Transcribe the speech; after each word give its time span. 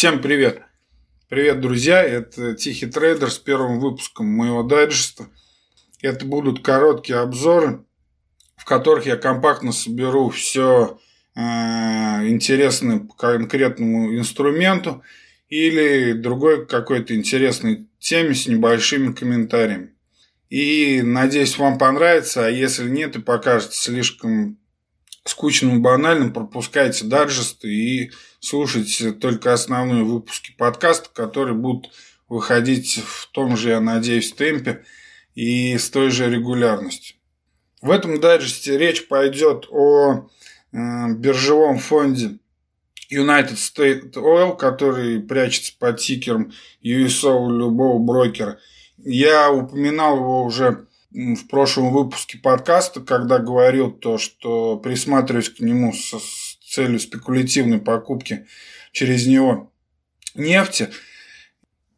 Всем 0.00 0.22
привет! 0.22 0.62
Привет, 1.28 1.60
друзья! 1.60 2.02
Это 2.02 2.54
Тихий 2.54 2.86
Трейдер 2.86 3.30
с 3.30 3.36
первым 3.36 3.80
выпуском 3.80 4.28
моего 4.28 4.62
дайджеста. 4.62 5.26
Это 6.00 6.24
будут 6.24 6.64
короткие 6.64 7.18
обзоры, 7.18 7.84
в 8.56 8.64
которых 8.64 9.04
я 9.04 9.18
компактно 9.18 9.72
соберу 9.72 10.30
все 10.30 10.98
э, 11.36 11.40
интересное 11.40 13.00
по 13.00 13.12
конкретному 13.12 14.16
инструменту 14.16 15.02
или 15.50 16.14
другой 16.14 16.66
какой-то 16.66 17.14
интересной 17.14 17.86
теме 17.98 18.34
с 18.34 18.46
небольшими 18.48 19.12
комментариями. 19.12 19.92
И 20.48 21.02
надеюсь, 21.02 21.58
вам 21.58 21.76
понравится, 21.76 22.46
а 22.46 22.50
если 22.50 22.88
нет 22.88 23.16
и 23.16 23.20
покажется 23.20 23.78
слишком 23.78 24.59
скучным 25.24 25.76
и 25.76 25.80
банальным, 25.80 26.32
пропускайте 26.32 27.04
дайджесты 27.04 27.68
и 27.68 28.12
слушайте 28.40 29.12
только 29.12 29.52
основные 29.52 30.04
выпуски 30.04 30.54
подкаста, 30.56 31.10
которые 31.12 31.54
будут 31.54 31.92
выходить 32.28 33.02
в 33.04 33.26
том 33.32 33.56
же, 33.56 33.70
я 33.70 33.80
надеюсь, 33.80 34.32
темпе 34.32 34.84
и 35.34 35.76
с 35.76 35.90
той 35.90 36.10
же 36.10 36.30
регулярностью. 36.30 37.16
В 37.82 37.90
этом 37.90 38.20
дайджесте 38.20 38.76
речь 38.78 39.08
пойдет 39.08 39.66
о 39.70 40.28
э, 40.72 41.12
биржевом 41.14 41.78
фонде 41.78 42.38
United 43.10 43.56
States 43.56 44.12
Oil, 44.12 44.56
который 44.56 45.20
прячется 45.20 45.72
под 45.78 45.98
тикером 45.98 46.52
USO 46.82 47.50
любого 47.50 47.98
брокера. 47.98 48.58
Я 48.98 49.50
упоминал 49.50 50.16
его 50.16 50.44
уже 50.44 50.86
в 51.10 51.46
прошлом 51.48 51.92
выпуске 51.92 52.38
подкаста, 52.38 53.00
когда 53.00 53.38
говорил 53.38 53.90
то, 53.90 54.18
что 54.18 54.76
присматриваюсь 54.76 55.50
к 55.50 55.60
нему 55.60 55.92
с 55.92 56.56
целью 56.68 57.00
спекулятивной 57.00 57.78
покупки 57.78 58.46
через 58.92 59.26
него 59.26 59.72
нефти. 60.34 60.90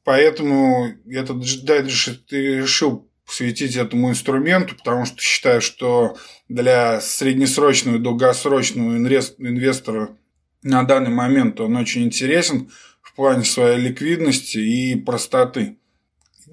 Поэтому 0.04 0.88
этот 1.06 1.64
дайджест 1.64 2.32
решил 2.32 3.08
посвятить 3.26 3.76
этому 3.76 4.10
инструменту, 4.10 4.76
потому 4.76 5.04
что 5.04 5.20
считаю, 5.20 5.60
что 5.60 6.16
для 6.48 7.00
среднесрочного 7.00 7.96
и 7.96 8.00
долгосрочного 8.00 8.96
инвестора 8.96 10.16
на 10.62 10.82
данный 10.84 11.10
момент 11.10 11.60
он 11.60 11.76
очень 11.76 12.04
интересен 12.04 12.70
в 13.00 13.14
плане 13.14 13.44
своей 13.44 13.78
ликвидности 13.78 14.58
и 14.58 14.96
простоты. 14.96 15.76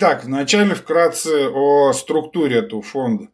Итак, 0.01 0.23
вначале 0.23 0.75
вкратце 0.75 1.49
о 1.49 1.91
структуре 1.91 2.59
этого 2.59 2.81
фонда. 2.81 3.27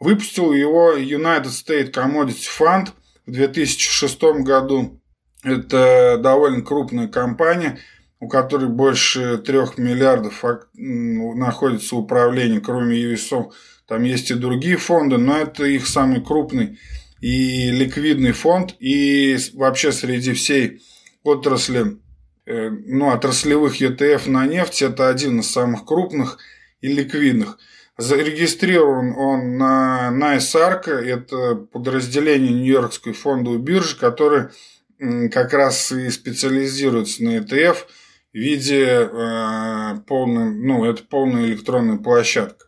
Выпустил 0.00 0.52
его 0.52 0.96
United 0.96 1.44
States 1.44 1.92
Commodity 1.92 2.48
Fund 2.58 2.88
в 3.24 3.30
2006 3.30 4.20
году. 4.42 5.00
Это 5.44 6.18
довольно 6.20 6.62
крупная 6.62 7.06
компания, 7.06 7.78
у 8.18 8.26
которой 8.26 8.68
больше 8.68 9.38
трех 9.38 9.78
миллиардов 9.78 10.42
находится 10.74 11.94
в 11.94 12.00
управлении, 12.00 12.58
кроме 12.58 13.00
USO. 13.00 13.52
Там 13.86 14.02
есть 14.02 14.32
и 14.32 14.34
другие 14.34 14.78
фонды, 14.78 15.18
но 15.18 15.38
это 15.38 15.64
их 15.66 15.86
самый 15.86 16.20
крупный 16.20 16.80
и 17.20 17.70
ликвидный 17.70 18.32
фонд. 18.32 18.74
И 18.80 19.36
вообще 19.54 19.92
среди 19.92 20.32
всей 20.32 20.82
отрасли, 21.22 21.98
ну, 22.46 23.10
отраслевых 23.10 23.80
ETF 23.80 24.28
на 24.28 24.46
нефть, 24.46 24.82
это 24.82 25.08
один 25.08 25.40
из 25.40 25.50
самых 25.50 25.84
крупных 25.84 26.38
и 26.80 26.88
ликвидных. 26.88 27.58
Зарегистрирован 27.98 29.14
он 29.16 29.58
на 29.58 30.10
NICE 30.12 31.04
это 31.04 31.54
подразделение 31.54 32.52
Нью-Йоркской 32.52 33.12
фондовой 33.12 33.58
биржи, 33.58 33.96
которое 33.98 34.50
как 35.30 35.52
раз 35.52 35.92
и 35.92 36.10
специализируется 36.10 37.22
на 37.24 37.38
ETF 37.38 37.76
в 38.32 38.36
виде 38.36 38.86
э, 38.86 39.96
полной, 40.06 40.54
ну, 40.54 40.84
это 40.84 41.02
полная 41.02 41.46
электронная 41.46 41.98
площадка. 41.98 42.66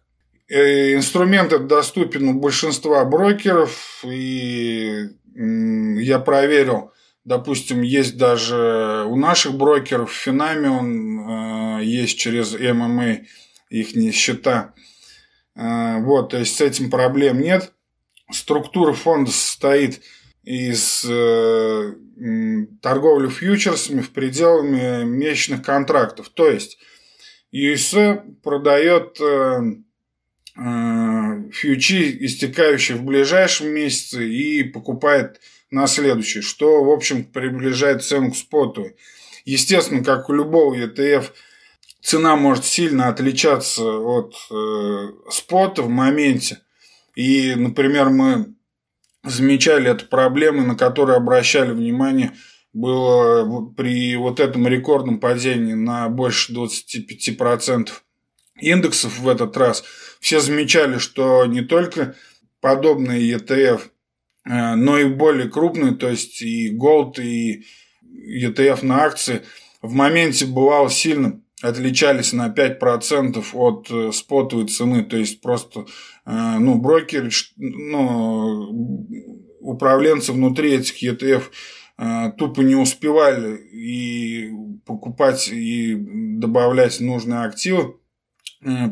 Э, 0.48 0.94
инструмент 0.94 1.52
этот 1.52 1.68
доступен 1.68 2.28
у 2.28 2.34
большинства 2.34 3.04
брокеров, 3.04 4.04
и 4.04 5.08
я 5.34 6.18
проверил, 6.18 6.92
допустим, 7.24 7.82
есть 7.82 8.16
даже 8.16 9.04
у 9.08 9.16
наших 9.16 9.54
брокеров 9.54 10.10
в 10.10 10.14
Финаме, 10.14 10.70
он 10.70 11.78
э, 11.78 11.84
есть 11.84 12.18
через 12.18 12.52
ММА 12.58 13.20
их 13.70 14.14
счета. 14.14 14.74
Э, 15.56 16.00
вот, 16.00 16.30
то 16.30 16.38
есть 16.38 16.56
с 16.56 16.60
этим 16.60 16.90
проблем 16.90 17.40
нет. 17.40 17.72
Структура 18.30 18.92
фонда 18.92 19.30
состоит 19.30 20.00
из 20.44 21.02
торговли 22.82 23.28
фьючерсами 23.28 24.00
в 24.02 24.10
пределами 24.10 25.04
месячных 25.04 25.62
контрактов. 25.62 26.28
То 26.28 26.48
есть 26.48 26.78
ЮС 27.50 27.94
продает 28.42 29.18
Э, 30.56 31.50
фьючи, 31.50 32.16
истекающие 32.20 32.96
в 32.96 33.02
ближайшем 33.02 33.70
месяце, 33.70 34.24
и 34.28 34.62
покупает 34.62 35.40
на 35.70 35.86
следующий, 35.86 36.40
что, 36.40 36.84
в 36.84 36.90
общем, 36.90 37.24
приближает 37.24 38.04
цену 38.04 38.32
к 38.32 38.36
споту. 38.36 38.90
Естественно, 39.44 40.02
как 40.02 40.28
у 40.28 40.32
любого 40.32 40.74
ETF, 40.74 41.30
цена 42.00 42.36
может 42.36 42.64
сильно 42.64 43.08
отличаться 43.08 43.82
от 43.84 44.34
э, 44.50 45.08
спота 45.30 45.82
в 45.82 45.88
моменте. 45.88 46.60
И, 47.14 47.54
например, 47.54 48.10
мы 48.10 48.54
замечали 49.22 49.90
эту 49.90 50.06
проблему, 50.06 50.62
на 50.66 50.74
которую 50.76 51.16
обращали 51.16 51.72
внимание, 51.72 52.32
было 52.72 53.64
при 53.76 54.16
вот 54.16 54.40
этом 54.40 54.66
рекордном 54.66 55.20
падении 55.20 55.74
на 55.74 56.08
больше 56.08 56.52
25% 56.52 57.90
индексов 58.60 59.18
в 59.18 59.28
этот 59.28 59.56
раз– 59.56 59.84
все 60.24 60.40
замечали, 60.40 60.96
что 60.96 61.44
не 61.44 61.60
только 61.60 62.16
подобные 62.62 63.30
ETF, 63.36 63.82
э, 63.82 63.88
но 64.44 64.98
и 64.98 65.04
более 65.04 65.48
крупные, 65.48 65.94
то 65.94 66.08
есть 66.08 66.42
и 66.42 66.76
Gold, 66.76 67.22
и 67.22 67.64
ETF 68.42 68.84
на 68.84 69.04
акции, 69.04 69.42
в 69.80 69.92
моменте 69.92 70.46
бывало 70.46 70.90
сильно 70.90 71.40
отличались 71.62 72.32
на 72.32 72.48
5% 72.48 73.44
от 73.54 73.90
э, 73.90 74.12
спотовой 74.12 74.66
цены, 74.66 75.04
то 75.04 75.16
есть 75.16 75.40
просто 75.40 75.86
э, 76.26 76.58
ну, 76.58 76.76
брокеры, 76.76 77.30
ну, 77.56 79.06
управленцы 79.60 80.32
внутри 80.32 80.74
этих 80.74 81.02
ETF 81.02 81.44
тупо 82.38 82.60
не 82.62 82.74
успевали 82.74 83.56
и 83.56 84.50
покупать 84.84 85.48
и 85.48 85.94
добавлять 85.94 86.98
нужные 86.98 87.44
активы, 87.44 87.94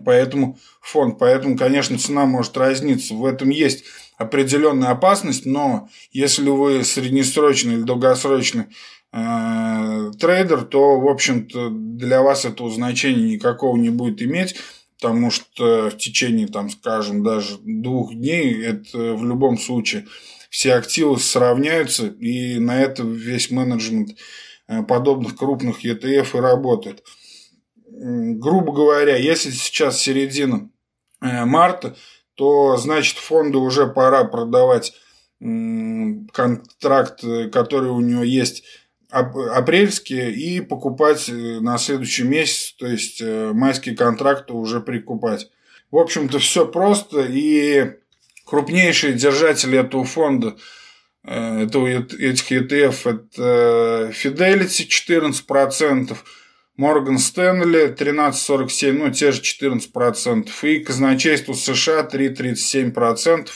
Поэтому 0.05 0.59
фонд, 0.81 1.19
поэтому, 1.19 1.57
конечно, 1.57 1.99
цена 1.99 2.27
может 2.27 2.57
разниться. 2.57 3.15
В 3.15 3.25
этом 3.25 3.49
есть 3.49 3.85
определенная 4.23 4.91
опасность, 4.91 5.47
но 5.47 5.89
если 6.13 6.49
вы 6.49 6.85
среднесрочный 6.85 7.75
или 7.75 7.83
долгосрочный 7.83 8.67
э, 9.13 10.13
трейдер, 10.19 10.63
то, 10.63 11.01
в 11.01 11.09
общем-то, 11.09 11.71
для 11.71 12.23
вас 12.23 12.45
этого 12.45 12.71
значения 12.71 13.35
никакого 13.35 13.77
не 13.77 13.91
будет 13.91 14.23
иметь, 14.23 14.57
потому 15.01 15.31
что 15.31 15.91
в 15.91 15.97
течение, 15.99 16.47
там, 16.47 16.71
скажем, 16.71 17.23
даже 17.23 17.59
двух 17.59 18.15
дней 18.15 18.65
это 18.65 19.15
в 19.15 19.25
любом 19.25 19.59
случае 19.59 20.07
все 20.49 20.75
активы 20.75 21.19
сравняются, 21.19 22.07
и 22.07 22.59
на 22.59 22.81
это 22.81 23.03
весь 23.03 23.51
менеджмент 23.51 24.11
э, 24.69 24.83
подобных 24.83 25.37
крупных 25.37 25.85
ETF 25.85 26.37
и 26.37 26.41
работает. 26.41 27.03
Грубо 27.89 28.73
говоря, 28.73 29.17
если 29.17 29.51
сейчас 29.51 29.99
середина 29.99 30.71
э, 31.23 31.45
марта, 31.45 31.97
то 32.35 32.77
значит 32.77 33.19
фонду 33.19 33.61
уже 33.61 33.87
пора 33.87 34.25
продавать 34.25 34.95
контракт, 35.41 37.25
который 37.53 37.91
у 37.91 38.01
него 38.01 38.23
есть 38.23 38.65
апрельские, 39.13 40.33
и 40.33 40.61
покупать 40.61 41.29
э, 41.29 41.61
на 41.61 41.77
следующий 41.77 42.25
месяц, 42.25 42.75
то 42.79 42.87
есть 42.87 43.21
э, 43.21 43.53
майские 43.53 43.95
контракты 43.95 44.55
уже 44.55 44.81
прикупать. 44.81 45.51
В 45.91 45.99
общем-то, 45.99 46.39
все 46.39 46.67
просто, 46.67 47.21
и 47.21 47.93
крупнейшие 48.47 49.13
держатели 49.13 49.79
этого 49.79 50.05
фонда, 50.05 50.57
этого, 51.23 51.87
этих 51.87 52.51
ETF, 52.51 53.11
это 53.11 54.11
Fidelity 54.13 54.89
14%, 54.89 56.17
Морган 56.77 57.19
Стэнли 57.19 57.95
13,47, 57.95 58.93
ну 58.93 59.11
те 59.11 59.33
же 59.33 59.43
14%. 59.43 60.49
И 60.63 60.79
казначейство 60.81 61.53
США 61.53 62.09
3,37%. 62.11 63.49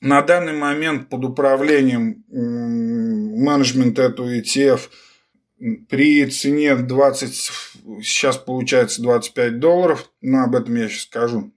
На 0.00 0.22
данный 0.22 0.52
момент 0.52 1.08
под 1.08 1.24
управлением 1.24 2.24
менеджмента 2.28 4.02
этого 4.02 4.38
ETF 4.38 4.80
при 5.88 6.24
цене 6.26 6.76
20, 6.76 7.34
сейчас 8.02 8.36
получается 8.36 9.02
25 9.02 9.58
долларов, 9.58 10.10
но 10.20 10.44
об 10.44 10.54
этом 10.54 10.76
я 10.76 10.88
сейчас 10.88 11.02
скажу. 11.02 11.52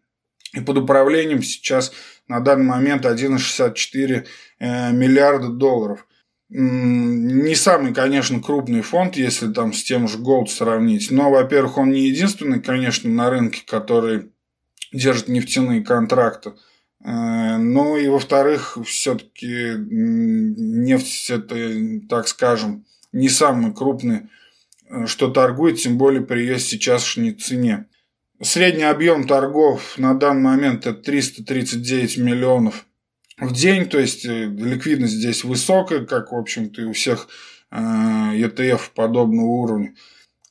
И 0.54 0.60
под 0.60 0.78
управлением 0.80 1.44
сейчас 1.44 1.92
на 2.28 2.40
данный 2.40 2.66
момент 2.66 3.06
1,64 3.06 4.26
э, 4.60 4.92
миллиарда 4.92 5.50
долларов. 5.50 6.08
Не 6.54 7.56
самый, 7.56 7.94
конечно, 7.94 8.42
крупный 8.42 8.82
фонд, 8.82 9.16
если 9.16 9.52
там 9.54 9.72
с 9.72 9.84
тем 9.84 10.10
же 10.10 10.18
Gold 10.18 10.48
сравнить. 10.48 11.10
Но, 11.10 11.32
во-первых, 11.32 11.78
он 11.78 11.92
не 11.92 12.10
единственный, 12.10 12.62
конечно, 12.62 13.10
на 13.10 13.30
рынке, 13.30 13.64
который 13.66 14.32
держит 14.92 15.30
нефтяные 15.30 15.82
контракты. 15.82 16.52
Э, 17.04 17.56
ну 17.58 17.96
и, 17.96 18.08
во-вторых, 18.08 18.78
все-таки 18.86 19.76
нефть 19.78 21.30
это, 21.30 21.56
так 22.10 22.28
скажем, 22.28 22.86
не 23.14 23.30
самый 23.30 23.74
крупный, 23.74 24.30
э, 24.90 25.06
что 25.06 25.30
торгует, 25.30 25.80
тем 25.80 25.98
более 25.98 26.22
при 26.22 26.42
ее 26.42 26.60
сейчасшней 26.60 27.32
цене. 27.32 27.86
Средний 28.42 28.84
объем 28.84 29.26
торгов 29.26 29.98
на 29.98 30.16
данный 30.16 30.42
момент 30.42 30.86
это 30.86 31.02
339 31.02 32.18
миллионов 32.18 32.86
в 33.38 33.54
день, 33.54 33.88
то 33.88 34.00
есть 34.00 34.26
э, 34.26 34.46
ликвидность 34.46 35.14
здесь 35.14 35.44
высокая, 35.44 36.06
как, 36.06 36.32
в 36.32 36.36
общем-то, 36.36 36.82
и 36.82 36.86
у 36.86 36.94
всех 36.94 37.28
ETF 37.72 38.82
э, 38.82 38.96
подобного 38.96 39.46
уровня. 39.46 39.96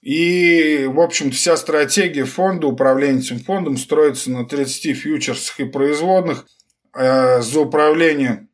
И, 0.03 0.87
в 0.89 0.99
общем-то, 0.99 1.37
вся 1.37 1.57
стратегия 1.57 2.25
фонда, 2.25 2.67
управления 2.67 3.21
этим 3.21 3.39
фондом 3.39 3.77
строится 3.77 4.31
на 4.31 4.47
30 4.47 4.97
фьючерсах 4.97 5.61
и 5.61 5.65
производных. 5.65 6.47
Э, 6.95 7.43
за 7.43 7.61
управление 7.61 8.49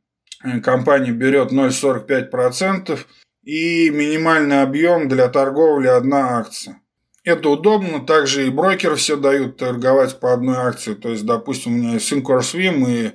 компания 0.62 1.12
берет 1.12 1.52
0,45% 1.52 2.99
и 3.44 3.90
минимальный 3.90 4.62
объем 4.62 5.08
для 5.08 5.28
торговли 5.28 5.87
одна 5.87 6.38
акция. 6.38 6.81
Это 7.23 7.49
удобно, 7.49 8.05
также 8.05 8.46
и 8.46 8.50
брокеры 8.50 8.96
все 8.96 9.17
дают 9.17 9.56
торговать 9.56 10.20
по 10.20 10.32
одной 10.32 10.56
акции. 10.58 10.94
То 10.94 11.08
есть, 11.08 11.25
допустим, 11.25 11.75
у 11.75 11.76
меня 11.76 11.93
есть 11.94 12.12
Incorswim 12.12 12.84
и 12.88 13.12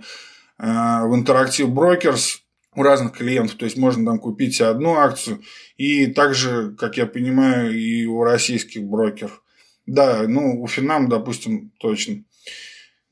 в 0.67 1.19
Interactive 1.19 1.67
Brokers 1.67 2.41
у 2.75 2.83
разных 2.83 3.13
клиентов. 3.13 3.57
То 3.57 3.65
есть 3.65 3.77
можно 3.77 4.05
там 4.05 4.19
купить 4.19 4.61
одну 4.61 4.95
акцию. 4.95 5.41
И 5.77 6.07
также, 6.07 6.75
как 6.77 6.97
я 6.97 7.05
понимаю, 7.05 7.77
и 7.77 8.05
у 8.05 8.23
российских 8.23 8.83
брокеров. 8.83 9.43
Да, 9.85 10.23
ну, 10.27 10.61
у 10.61 10.67
Финам, 10.67 11.09
допустим, 11.09 11.71
точно. 11.79 12.23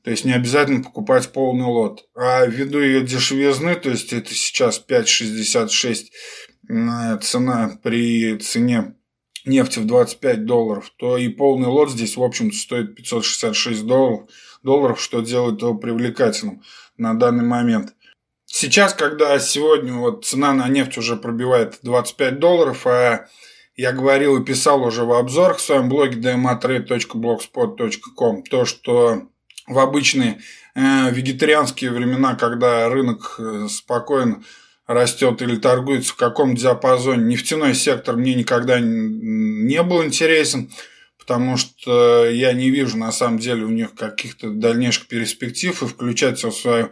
То 0.02 0.10
есть 0.10 0.24
не 0.24 0.32
обязательно 0.32 0.82
покупать 0.82 1.30
полный 1.32 1.66
лот. 1.66 2.08
А 2.14 2.46
ввиду 2.46 2.78
ее 2.78 3.02
дешевизны, 3.02 3.74
то 3.74 3.90
есть 3.90 4.12
это 4.12 4.32
сейчас 4.32 4.82
5,66 4.88 6.06
э, 6.68 7.18
цена 7.20 7.78
при 7.82 8.38
цене 8.38 8.94
нефти 9.44 9.78
в 9.78 9.86
25 9.86 10.44
долларов, 10.44 10.92
то 10.96 11.16
и 11.16 11.28
полный 11.28 11.68
лот 11.68 11.90
здесь, 11.90 12.16
в 12.16 12.22
общем-то, 12.22 12.56
стоит 12.56 12.94
566 12.94 13.84
долларов, 13.84 14.30
долларов, 14.62 15.00
что 15.00 15.20
делает 15.22 15.60
его 15.62 15.74
привлекательным 15.74 16.62
на 17.00 17.14
данный 17.14 17.44
момент. 17.44 17.94
Сейчас, 18.46 18.94
когда 18.94 19.38
сегодня 19.38 19.92
вот 19.94 20.24
цена 20.24 20.52
на 20.52 20.68
нефть 20.68 20.98
уже 20.98 21.14
пробивает 21.16 21.78
25 21.82 22.38
долларов, 22.38 22.86
а 22.86 23.26
я 23.76 23.92
говорил 23.92 24.36
и 24.36 24.44
писал 24.44 24.82
уже 24.82 25.04
в 25.04 25.12
обзорах 25.12 25.58
в 25.58 25.62
своем 25.62 25.88
блоге 25.88 26.20
dmatrade.blogspot.com, 26.20 28.42
то, 28.42 28.64
что 28.64 29.28
в 29.66 29.78
обычные 29.78 30.40
э, 30.74 31.10
вегетарианские 31.10 31.92
времена, 31.92 32.34
когда 32.34 32.88
рынок 32.88 33.36
э, 33.38 33.68
спокойно 33.70 34.42
растет 34.86 35.42
или 35.42 35.56
торгуется 35.56 36.12
в 36.12 36.16
каком 36.16 36.56
диапазоне, 36.56 37.24
нефтяной 37.24 37.74
сектор 37.74 38.16
мне 38.16 38.34
никогда 38.34 38.80
не 38.80 39.82
был 39.82 40.02
интересен 40.04 40.70
потому 41.30 41.56
что 41.56 42.28
я 42.28 42.52
не 42.52 42.70
вижу 42.70 42.96
на 42.96 43.12
самом 43.12 43.38
деле 43.38 43.64
у 43.64 43.68
них 43.68 43.94
каких-то 43.94 44.50
дальнейших 44.50 45.06
перспектив 45.06 45.80
и 45.80 45.86
включать 45.86 46.42
в 46.42 46.50
свою 46.50 46.90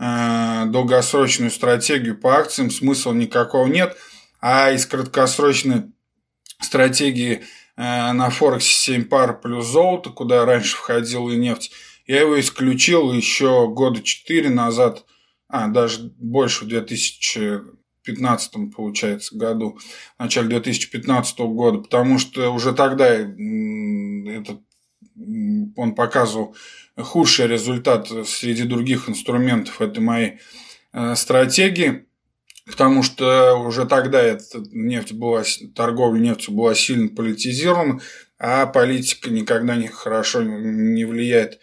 э, 0.00 0.64
долгосрочную 0.66 1.52
стратегию 1.52 2.18
по 2.18 2.36
акциям 2.36 2.72
смысла 2.72 3.12
никакого 3.12 3.68
нет, 3.68 3.96
а 4.40 4.72
из 4.72 4.86
краткосрочной 4.86 5.92
стратегии 6.60 7.44
э, 7.76 8.12
на 8.12 8.28
Форексе 8.28 8.74
7 8.74 9.04
пар 9.04 9.40
плюс 9.40 9.66
золото, 9.66 10.10
куда 10.10 10.44
раньше 10.44 10.76
входила 10.76 11.30
и 11.30 11.36
нефть, 11.36 11.70
я 12.08 12.22
его 12.22 12.40
исключил 12.40 13.12
еще 13.12 13.68
года 13.68 14.02
4 14.02 14.50
назад, 14.50 15.04
а 15.46 15.68
даже 15.68 16.12
больше 16.18 16.64
в 16.64 16.68
2000 16.68 17.75
2015 18.06 18.74
получается 18.74 19.36
году, 19.36 19.78
в 20.16 20.22
начале 20.22 20.48
2015 20.48 21.38
года, 21.40 21.78
потому 21.78 22.18
что 22.18 22.50
уже 22.50 22.72
тогда 22.72 23.06
этот, 23.06 24.60
он 25.76 25.94
показывал 25.94 26.56
худший 26.96 27.46
результат 27.46 28.08
среди 28.26 28.64
других 28.64 29.08
инструментов 29.08 29.80
этой 29.80 30.00
моей 30.00 30.38
э, 30.92 31.14
стратегии, 31.14 32.06
потому 32.64 33.02
что 33.02 33.54
уже 33.56 33.86
тогда 33.86 34.20
эта 34.20 34.62
нефть 34.72 35.12
была, 35.12 35.44
торговля 35.74 36.20
нефтью 36.20 36.54
была 36.54 36.74
сильно 36.74 37.08
политизирована, 37.08 38.00
а 38.38 38.66
политика 38.66 39.30
никогда 39.30 39.76
не 39.76 39.88
хорошо 39.88 40.42
не 40.42 41.04
влияет 41.04 41.60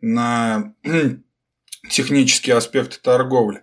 на 0.00 0.74
технические 1.90 2.56
аспекты 2.56 2.98
торговли. 3.00 3.62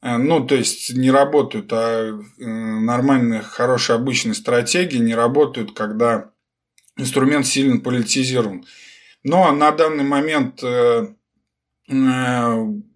Э, 0.00 0.16
ну, 0.16 0.46
то 0.46 0.54
есть 0.54 0.94
не 0.94 1.10
работают, 1.10 1.72
а 1.72 2.10
э, 2.10 2.44
нормальные, 2.44 3.42
хорошие, 3.42 3.96
обычные 3.96 4.34
стратегии 4.34 4.98
не 4.98 5.14
работают, 5.14 5.72
когда 5.72 6.30
инструмент 6.96 7.46
сильно 7.46 7.80
политизирован. 7.80 8.64
Но 9.24 9.50
на 9.52 9.72
данный 9.72 10.04
момент 10.04 10.62
э, 10.62 11.08
он 11.90 12.94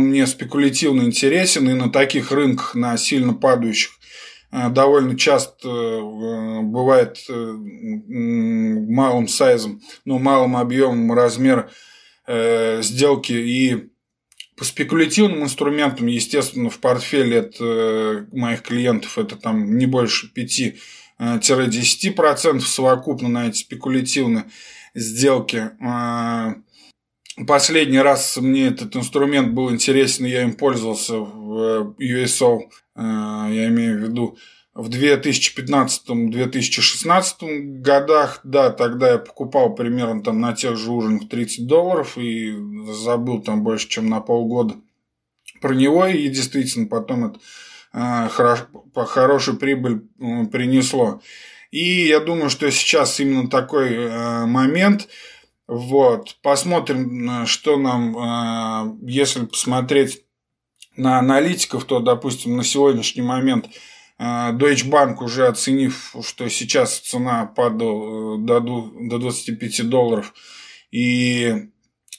мне 0.00 0.26
спекулятивно 0.26 1.02
интересен, 1.02 1.68
и 1.68 1.74
на 1.74 1.90
таких 1.90 2.30
рынках, 2.32 2.74
на 2.74 2.96
сильно 2.96 3.34
падающих, 3.34 3.92
довольно 4.52 5.18
часто 5.18 5.68
бывает 6.62 7.18
малым 8.06 9.26
сайзом, 9.26 9.80
ну, 10.04 10.18
малым 10.18 10.56
объемом 10.56 11.12
размер 11.12 11.70
сделки 12.28 13.32
и 13.32 13.93
по 14.56 14.64
спекулятивным 14.64 15.42
инструментам, 15.42 16.06
естественно, 16.06 16.70
в 16.70 16.78
портфеле 16.78 17.40
от 17.40 17.56
э, 17.60 18.26
моих 18.32 18.62
клиентов 18.62 19.18
это 19.18 19.36
там 19.36 19.76
не 19.76 19.86
больше 19.86 20.30
5-10% 21.18 22.60
совокупно 22.60 23.28
на 23.28 23.48
эти 23.48 23.58
спекулятивные 23.58 24.44
сделки. 24.94 25.70
А, 25.80 26.54
последний 27.46 27.98
раз 27.98 28.36
мне 28.36 28.68
этот 28.68 28.94
инструмент 28.94 29.52
был 29.52 29.72
интересен, 29.72 30.24
я 30.24 30.42
им 30.42 30.54
пользовался 30.54 31.18
в 31.18 31.96
USO, 31.98 32.60
э, 32.60 33.00
я 33.00 33.66
имею 33.68 33.98
в 33.98 34.02
виду 34.02 34.38
в 34.74 34.88
2015-2016 34.88 37.80
годах, 37.80 38.40
да, 38.42 38.70
тогда 38.70 39.12
я 39.12 39.18
покупал 39.18 39.72
примерно 39.74 40.22
там 40.22 40.40
на 40.40 40.52
тех 40.52 40.76
же 40.76 40.90
уровнях 40.90 41.28
30 41.28 41.68
долларов 41.68 42.18
и 42.18 42.52
забыл 42.92 43.40
там 43.40 43.62
больше, 43.62 43.88
чем 43.88 44.08
на 44.08 44.20
полгода 44.20 44.74
про 45.60 45.74
него, 45.74 46.06
и 46.06 46.28
действительно 46.28 46.88
потом 46.88 47.26
это 47.26 47.38
э, 47.92 48.28
хорош, 48.28 48.64
хорошую 48.94 49.58
прибыль 49.58 50.08
э, 50.18 50.46
принесло. 50.46 51.20
И 51.70 52.08
я 52.08 52.18
думаю, 52.18 52.50
что 52.50 52.68
сейчас 52.72 53.20
именно 53.20 53.48
такой 53.48 53.94
э, 53.94 54.46
момент. 54.46 55.06
Вот, 55.68 56.36
посмотрим, 56.42 57.46
что 57.46 57.76
нам, 57.78 58.16
э, 58.16 58.96
если 59.06 59.46
посмотреть 59.46 60.24
на 60.96 61.20
аналитиков, 61.20 61.84
то, 61.84 62.00
допустим, 62.00 62.56
на 62.56 62.64
сегодняшний 62.64 63.22
момент– 63.22 63.66
Deutsche 64.18 64.88
Bank 64.88 65.16
уже 65.22 65.48
оценив, 65.48 66.14
что 66.22 66.48
сейчас 66.48 67.00
цена 67.00 67.46
падала 67.46 68.36
э, 68.36 68.38
до 68.38 69.18
25 69.18 69.88
долларов 69.88 70.32
и 70.92 71.68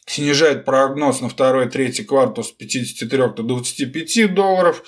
снижает 0.05 0.65
прогноз 0.65 1.21
на 1.21 1.29
второй 1.29 1.67
и 1.67 1.69
третий 1.69 2.03
квартал 2.03 2.43
с 2.43 2.51
53 2.51 3.17
до 3.17 3.43
25 3.43 4.33
долларов. 4.33 4.83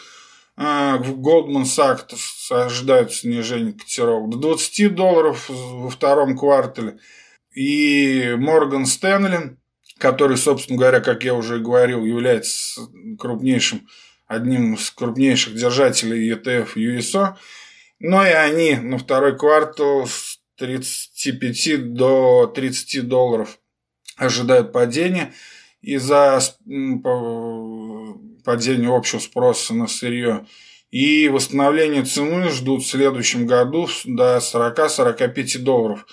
А, 0.57 0.97
в 0.97 1.19
Goldman 1.19 1.63
Sachs 1.63 2.17
ожидают 2.49 3.13
снижение 3.13 3.73
котировок 3.73 4.31
до 4.31 4.37
20 4.37 4.95
долларов 4.95 5.45
во 5.49 5.89
втором 5.89 6.37
квартале. 6.37 6.97
И 7.53 8.33
Morgan 8.37 8.83
Stanley, 8.83 9.55
который, 9.97 10.35
собственно 10.35 10.77
говоря, 10.77 10.99
как 10.99 11.23
я 11.23 11.35
уже 11.35 11.59
говорил, 11.59 12.03
является 12.03 12.81
крупнейшим 13.17 13.87
одним 14.27 14.75
из 14.75 14.91
крупнейших 14.91 15.55
держателей 15.55 16.31
ETF 16.33 16.75
USO. 16.75 17.35
Но 17.99 18.25
и 18.25 18.31
они 18.31 18.75
на 18.75 18.97
второй 18.97 19.37
квартал 19.37 20.05
с 20.05 20.39
35 20.57 21.93
до 21.93 22.47
30 22.47 23.07
долларов 23.07 23.59
ожидают 24.17 24.71
падения 24.71 25.33
из-за 25.81 26.39
падения 28.43 28.95
общего 28.95 29.19
спроса 29.19 29.73
на 29.73 29.87
сырье. 29.87 30.45
И 30.89 31.27
восстановление 31.27 32.03
цены 32.03 32.49
ждут 32.49 32.83
в 32.83 32.87
следующем 32.87 33.45
году 33.45 33.87
до 34.05 34.37
40-45 34.37 35.59
долларов. 35.59 36.05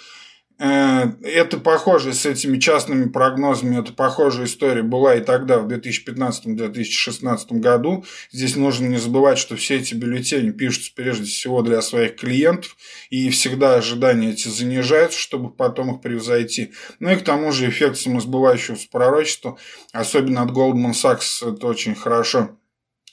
Э, 0.56 1.10
это 1.22 1.58
похоже 1.58 2.12
с 2.14 2.24
этими 2.26 2.58
частными 2.58 3.08
прогнозами, 3.08 3.80
это 3.80 3.92
похожая 3.92 4.46
история 4.46 4.82
была 4.82 5.16
и 5.16 5.20
тогда, 5.20 5.58
в 5.58 5.66
2015-2016 5.68 7.58
году. 7.58 8.04
Здесь 8.30 8.54
нужно 8.54 8.86
не 8.86 8.98
забывать, 8.98 9.38
что 9.38 9.56
все 9.56 9.78
эти 9.78 9.94
бюллетени 9.94 10.52
пишутся 10.52 10.92
прежде 10.94 11.24
всего 11.24 11.62
для 11.62 11.82
своих 11.82 12.16
клиентов, 12.16 12.76
и 13.10 13.30
всегда 13.30 13.74
ожидания 13.74 14.30
эти 14.30 14.48
занижаются, 14.48 15.18
чтобы 15.18 15.50
потом 15.50 15.96
их 15.96 16.00
превзойти. 16.00 16.72
Ну 17.00 17.10
и 17.10 17.16
к 17.16 17.24
тому 17.24 17.50
же 17.50 17.68
эффект 17.68 17.96
самосбывающегося 17.96 18.88
пророчества, 18.90 19.58
особенно 19.92 20.42
от 20.42 20.50
Goldman 20.50 20.92
Sachs, 20.92 21.52
это 21.52 21.66
очень 21.66 21.96
хорошо 21.96 22.56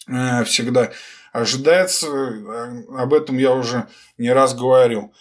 э, 0.07 0.43
всегда 0.43 0.91
ожидается. 1.33 2.07
Э, 2.07 2.83
об 3.00 3.15
этом 3.15 3.39
я 3.39 3.53
уже 3.53 3.88
не 4.19 4.31
раз 4.31 4.53
говорил. 4.53 5.12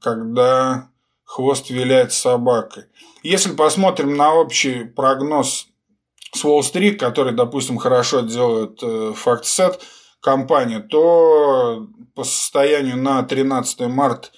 Когда 0.00 0.90
хвост 1.30 1.70
виляет 1.70 2.12
собакой. 2.12 2.86
Если 3.22 3.52
посмотрим 3.52 4.16
на 4.16 4.34
общий 4.34 4.82
прогноз 4.82 5.68
с 6.34 6.44
Уолл-стрит, 6.44 6.98
который, 6.98 7.32
допустим, 7.32 7.78
хорошо 7.78 8.22
делает 8.22 8.80
э, 8.82 9.12
факт-сет 9.14 9.80
компания, 10.20 10.80
то 10.80 11.86
по 12.16 12.24
состоянию 12.24 12.96
на 12.96 13.22
13 13.22 13.82
марта 13.82 14.30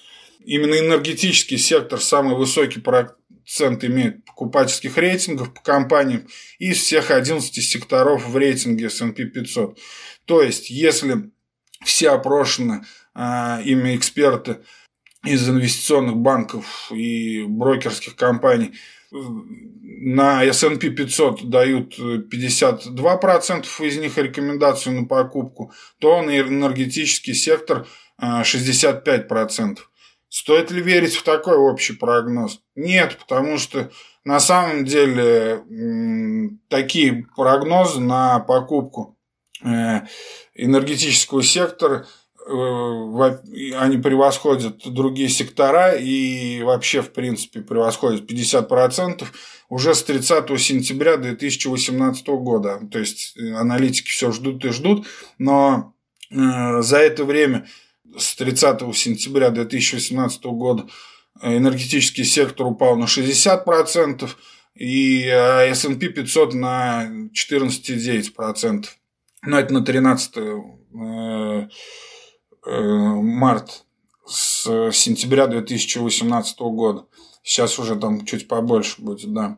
именно 0.45 0.75
энергетический 0.77 1.57
сектор 1.57 1.99
самый 1.99 2.35
высокий 2.35 2.79
процент 2.79 3.83
имеет 3.83 4.23
покупательских 4.25 4.95
рейтингов 4.95 5.51
по 5.51 5.61
компаниям 5.61 6.27
из 6.59 6.77
всех 6.77 7.09
11 7.09 7.55
секторов 7.55 8.27
в 8.27 8.37
рейтинге 8.37 8.85
S&P 8.85 9.25
500. 9.25 9.79
То 10.25 10.43
есть, 10.43 10.69
если 10.69 11.31
все 11.83 12.11
опрошенные 12.11 12.83
э, 13.15 13.63
ими 13.63 13.95
эксперты 13.95 14.59
из 15.23 15.49
инвестиционных 15.49 16.17
банков 16.17 16.91
и 16.91 17.43
брокерских 17.43 18.15
компаний 18.15 18.73
на 19.11 20.43
S&P 20.43 20.89
500 20.89 21.49
дают 21.49 21.97
52% 21.97 23.65
из 23.79 23.97
них 23.97 24.17
рекомендацию 24.17 25.01
на 25.01 25.07
покупку, 25.07 25.71
то 25.99 26.21
на 26.21 26.39
энергетический 26.39 27.33
сектор 27.33 27.87
65%. 28.21 29.77
Стоит 30.29 30.71
ли 30.71 30.81
верить 30.81 31.15
в 31.15 31.23
такой 31.23 31.57
общий 31.57 31.93
прогноз? 31.93 32.59
Нет, 32.75 33.17
потому 33.19 33.59
что 33.59 33.91
на 34.25 34.39
самом 34.39 34.83
деле 34.83 35.63
такие 36.69 37.27
прогнозы 37.35 37.99
на 38.01 38.39
покупку 38.39 39.15
э, 39.63 40.01
энергетического 40.55 41.43
сектора– 41.43 42.07
Э, 42.15 42.22
они 42.45 43.97
превосходят 43.97 44.83
другие 44.85 45.29
сектора 45.29 45.93
и 45.93 46.61
вообще, 46.61 47.01
в 47.01 47.11
принципе, 47.11 47.61
превосходят 47.61 48.29
50% 48.29 49.25
уже 49.69 49.95
с 49.95 50.03
30 50.03 50.59
сентября 50.59 51.17
2018 51.17 52.27
года. 52.27 52.81
То 52.91 52.99
есть 52.99 53.37
э, 53.37 53.53
аналитики 53.53 54.09
все 54.09 54.31
ждут 54.31 54.63
и 54.65 54.69
ждут, 54.69 55.07
но 55.37 55.93
э, 56.29 56.81
за 56.81 56.97
это 56.97 57.23
время 57.23 57.67
с 58.17 58.35
30 58.35 58.95
сентября 58.95 59.49
2018 59.49 60.43
года 60.43 60.85
энергетический 61.41 62.25
сектор 62.25 62.67
упал 62.67 62.95
на 62.95 63.05
60%, 63.05 64.29
и 64.75 65.27
S&P 65.27 66.07
500 66.09 66.53
на 66.55 67.29
14,9%. 67.31 68.85
Но 69.45 69.59
это 69.59 69.73
на 69.73 69.85
13 69.85 70.35
Э, 70.93 71.67
март 72.65 73.85
с 74.25 74.91
сентября 74.91 75.47
2018 75.47 76.59
года. 76.59 77.05
Сейчас 77.43 77.77
уже 77.77 77.95
там 77.95 78.25
чуть 78.25 78.47
побольше 78.47 79.01
будет, 79.01 79.31
да. 79.33 79.57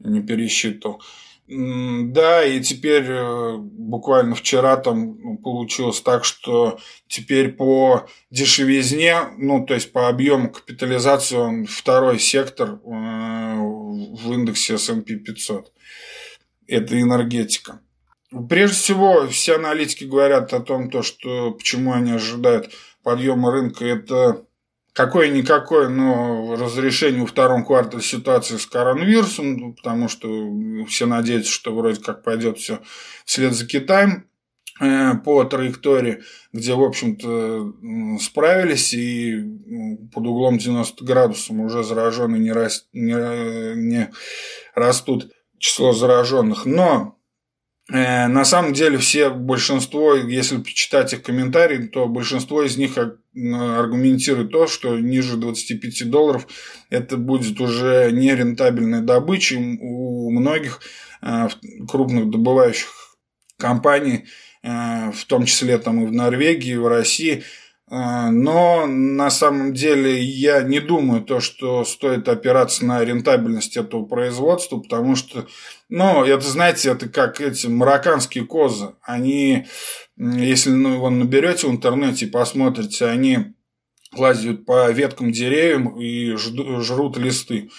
Не 0.00 0.20
пересчитывал. 0.20 1.00
Да, 1.46 2.42
и 2.42 2.60
теперь 2.62 3.04
э, 3.06 3.56
буквально 3.58 4.34
вчера 4.34 4.78
там 4.78 5.36
получилось 5.38 6.00
так, 6.00 6.24
что 6.24 6.78
теперь 7.06 7.52
по 7.52 8.06
дешевизне, 8.30 9.14
ну, 9.36 9.66
то 9.66 9.74
есть 9.74 9.92
по 9.92 10.08
объему 10.08 10.50
капитализации 10.50 11.36
он 11.36 11.66
второй 11.66 12.18
сектор 12.18 12.70
э, 12.70 12.76
в 12.86 14.32
индексе 14.32 14.76
S&P 14.76 15.16
500. 15.16 15.70
Это 16.66 16.98
энергетика. 16.98 17.80
Прежде 18.48 18.76
всего, 18.76 19.28
все 19.28 19.56
аналитики 19.56 20.04
говорят 20.04 20.52
о 20.52 20.60
том, 20.60 20.90
то, 20.90 21.02
что 21.02 21.52
почему 21.52 21.92
они 21.92 22.12
ожидают 22.12 22.70
подъема 23.02 23.52
рынка. 23.52 23.84
Это 23.84 24.46
какое-никакое, 24.92 25.88
но 25.88 26.56
разрешение 26.56 27.20
во 27.20 27.26
втором 27.26 27.64
квартале 27.64 28.02
ситуации 28.02 28.56
с 28.56 28.66
коронавирусом, 28.66 29.74
потому 29.74 30.08
что 30.08 30.28
все 30.88 31.06
надеются, 31.06 31.52
что 31.52 31.74
вроде 31.74 32.00
как 32.00 32.22
пойдет 32.22 32.58
все 32.58 32.80
вслед 33.24 33.52
за 33.52 33.66
Китаем 33.66 34.28
э, 34.80 35.14
по 35.24 35.44
траектории, 35.44 36.22
где, 36.52 36.74
в 36.74 36.82
общем-то, 36.82 38.18
справились 38.20 38.94
и 38.94 39.44
под 40.12 40.26
углом 40.26 40.58
90 40.58 41.04
градусов 41.04 41.56
уже 41.56 41.84
зараженные 41.84 42.40
не, 42.40 42.52
рас... 42.52 42.88
не, 42.92 43.74
не 43.76 44.10
растут 44.74 45.30
число 45.58 45.92
зараженных. 45.92 46.66
Но 46.66 47.14
Э, 47.14 47.23
на 47.88 48.44
самом 48.46 48.72
деле 48.72 48.96
все, 48.96 49.28
большинство, 49.28 50.14
если 50.14 50.56
почитать 50.56 51.12
их 51.12 51.22
комментарии, 51.22 51.86
то 51.86 52.06
большинство 52.06 52.62
из 52.62 52.78
них 52.78 52.96
аргументирует 52.96 54.52
то, 54.52 54.66
что 54.66 54.98
ниже 54.98 55.36
25 55.36 56.10
долларов 56.10 56.46
это 56.88 57.16
будет 57.16 57.60
уже 57.60 58.10
нерентабельной 58.12 59.02
добычей 59.02 59.78
у 59.80 60.30
многих 60.30 60.80
э, 61.20 61.48
крупных 61.88 62.30
добывающих 62.30 63.16
компаний, 63.58 64.26
э, 64.62 65.10
в 65.10 65.24
том 65.26 65.44
числе 65.44 65.78
там 65.78 66.02
и 66.02 66.06
в 66.06 66.12
Норвегии, 66.12 66.72
и 66.72 66.76
в 66.76 66.86
России. 66.86 67.44
Но 67.96 68.86
на 68.86 69.30
самом 69.30 69.72
деле 69.72 70.20
я 70.20 70.62
не 70.62 70.80
думаю 70.80 71.22
то, 71.22 71.38
что 71.38 71.84
стоит 71.84 72.28
опираться 72.28 72.84
на 72.84 73.04
рентабельность 73.04 73.76
этого 73.76 74.04
производства, 74.04 74.78
потому 74.78 75.14
что 75.14 75.46
ну, 75.88 76.24
это, 76.24 76.44
знаете, 76.44 76.90
это 76.90 77.08
как 77.08 77.40
эти 77.40 77.68
марокканские 77.68 78.46
козы. 78.46 78.94
Они, 79.02 79.66
если 80.16 80.70
ну, 80.70 80.94
его 80.94 81.08
наберете 81.08 81.68
в 81.68 81.70
интернете 81.70 82.26
и 82.26 82.30
посмотрите, 82.30 83.06
они 83.06 83.54
лазят 84.16 84.66
по 84.66 84.90
веткам 84.90 85.30
деревьев 85.30 85.96
и 85.96 86.34
жрут 86.82 87.16
листы. 87.16 87.70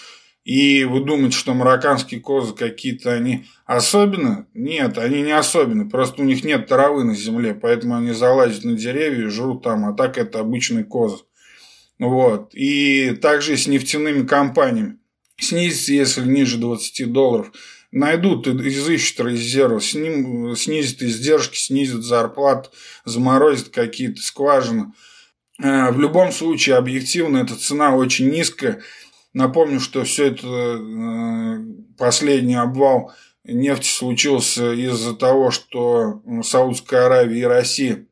И 0.46 0.84
вы 0.84 1.00
думаете, 1.00 1.36
что 1.36 1.52
марокканские 1.52 2.20
козы 2.20 2.54
какие-то 2.54 3.12
они 3.12 3.44
особенные? 3.66 4.46
Нет, 4.54 4.96
они 4.96 5.20
не 5.22 5.36
особенные. 5.36 5.90
Просто 5.90 6.22
у 6.22 6.24
них 6.24 6.44
нет 6.44 6.66
травы 6.66 7.04
на 7.04 7.14
земле, 7.14 7.52
поэтому 7.52 7.96
они 7.96 8.12
залазят 8.12 8.64
на 8.64 8.72
деревья 8.72 9.26
и 9.26 9.28
жрут 9.28 9.62
там. 9.62 9.84
А 9.84 9.92
так 9.92 10.16
это 10.16 10.40
обычные 10.40 10.84
козы. 10.84 11.18
Вот. 11.98 12.54
И 12.54 13.10
также 13.20 13.58
с 13.58 13.66
нефтяными 13.66 14.26
компаниями. 14.26 14.98
Снизится, 15.38 15.92
если 15.92 16.22
ниже 16.22 16.56
20 16.56 17.12
долларов– 17.12 17.52
найдут, 17.96 18.46
изыщут 18.46 19.26
резервы, 19.26 19.80
с 19.80 19.94
ним 19.94 20.54
снизят 20.56 21.02
издержки, 21.02 21.56
снизят 21.56 22.02
зарплат, 22.02 22.70
заморозят 23.04 23.70
какие-то 23.70 24.20
скважины. 24.22 24.92
Э, 25.62 25.90
в 25.90 25.98
любом 25.98 26.32
случае, 26.32 26.76
объективно, 26.76 27.38
эта 27.38 27.56
цена 27.56 27.96
очень 27.96 28.28
низкая. 28.28 28.82
Напомню, 29.36 29.80
что 29.80 30.02
все 30.04 30.28
это 30.28 30.46
э, 30.46 31.58
последний 31.98 32.54
обвал 32.54 33.12
нефти 33.44 33.86
случился 33.86 34.72
из-за 34.72 35.14
того, 35.14 35.50
что 35.50 36.22
Саудская 36.42 37.04
Аравия 37.04 37.40
и 37.40 37.44
Россия 37.44 38.06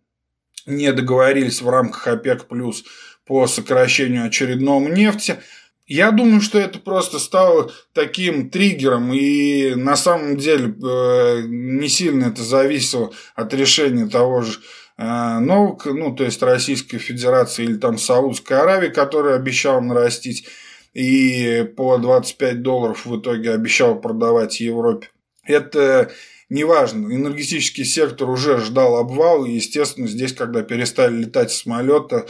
не 0.66 0.92
договорились 0.92 1.62
в 1.62 1.68
рамках 1.70 2.06
ОПЕК+, 2.08 2.46
плюс 2.46 2.84
по 3.24 3.46
сокращению 3.46 4.26
очередного 4.26 4.86
нефти– 4.88 5.38
я 5.86 6.12
думаю, 6.12 6.40
что 6.40 6.58
это 6.58 6.78
просто 6.78 7.18
стало 7.18 7.70
таким 7.92 8.48
триггером, 8.48 9.12
и 9.12 9.74
на 9.74 9.96
самом 9.96 10.38
деле 10.38 10.74
э, 10.82 11.42
не 11.46 11.88
сильно 11.88 12.28
это 12.28 12.42
зависело 12.42 13.12
от 13.34 13.52
решения 13.52 14.06
того 14.06 14.40
же 14.40 14.60
э, 14.96 15.38
нового, 15.40 15.78
ну, 15.92 16.14
то 16.14 16.24
есть 16.24 16.42
Российской 16.42 16.96
Федерации 16.96 17.64
или 17.64 17.76
там 17.76 17.98
Саудской 17.98 18.58
Аравии, 18.58 18.88
которая 18.88 19.36
обещала 19.36 19.80
нарастить 19.80 20.48
и 20.94 21.64
по 21.76 21.98
25 21.98 22.62
долларов 22.62 23.04
в 23.04 23.20
итоге 23.20 23.52
обещал 23.52 24.00
продавать 24.00 24.60
Европе. 24.60 25.08
Это 25.44 26.10
неважно. 26.48 27.12
Энергетический 27.12 27.84
сектор 27.84 28.30
уже 28.30 28.58
ждал 28.60 28.96
обвал, 28.96 29.44
и, 29.44 29.52
естественно, 29.52 30.06
здесь, 30.06 30.32
когда 30.32 30.62
перестали 30.62 31.16
летать 31.16 31.50
самолеты, 31.50 32.24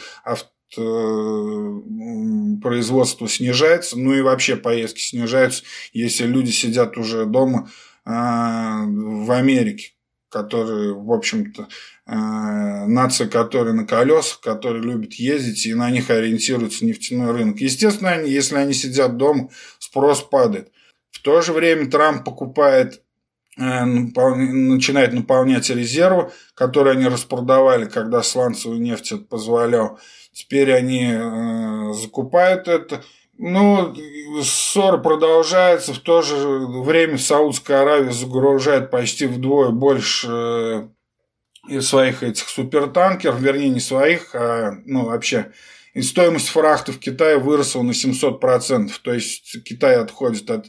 производство 2.62 3.28
снижается, 3.28 3.98
ну 3.98 4.12
и 4.14 4.22
вообще 4.22 4.56
поездки 4.56 5.00
снижаются, 5.00 5.62
если 5.92 6.26
люди 6.26 6.50
сидят 6.50 6.96
уже 6.96 7.26
дома 7.26 7.70
а, 8.04 8.84
в 8.86 9.30
Америке. 9.30 9.93
Которые, 10.34 10.92
в 10.92 11.12
общем-то, 11.12 11.68
э, 12.06 12.14
нация, 12.86 13.28
которая 13.28 13.72
на 13.72 13.86
колесах, 13.86 14.40
которые 14.40 14.82
любят 14.82 15.14
ездить, 15.14 15.64
и 15.64 15.74
на 15.74 15.90
них 15.90 16.10
ориентируется 16.10 16.84
нефтяной 16.84 17.32
рынок. 17.32 17.60
Естественно, 17.60 18.10
они, 18.10 18.30
если 18.30 18.56
они 18.56 18.74
сидят 18.74 19.16
дома, 19.16 19.48
спрос 19.78 20.22
падает. 20.22 20.72
В 21.12 21.22
то 21.22 21.40
же 21.40 21.52
время 21.52 21.88
Трамп 21.88 22.24
покупает 22.24 23.00
Э, 23.56 23.84
начинает 23.84 25.12
наполнять 25.12 25.70
резервы, 25.70 26.32
которые 26.54 26.92
они 26.92 27.06
распродавали, 27.06 27.84
когда 27.84 28.22
сланцевый 28.22 28.78
нефть 28.78 29.12
это 29.12 29.22
позволял. 29.22 29.98
Теперь 30.32 30.72
они 30.72 31.12
э, 31.12 31.92
закупают 31.92 32.66
это. 32.66 33.04
Ну, 33.36 33.94
ссора 34.42 34.98
продолжается. 34.98 35.92
В 35.92 35.98
то 35.98 36.22
же 36.22 36.36
время 36.36 37.18
Саудская 37.18 37.82
Аравия 37.82 38.12
загружает 38.12 38.90
почти 38.90 39.26
вдвое 39.26 39.70
больше 39.70 40.88
э, 41.68 41.80
своих 41.80 42.22
этих 42.22 42.48
супертанкеров, 42.48 43.40
вернее, 43.40 43.70
не 43.70 43.80
своих, 43.80 44.34
а 44.34 44.72
ну, 44.84 45.04
вообще 45.06 45.52
и 45.94 46.02
стоимость 46.02 46.48
фрахта 46.48 46.92
в 46.92 46.98
Китае 46.98 47.38
выросла 47.38 47.82
на 47.82 47.92
700%. 47.92 48.90
То 49.02 49.12
есть 49.12 49.62
Китай 49.64 49.96
отходит 49.96 50.50
от 50.50 50.66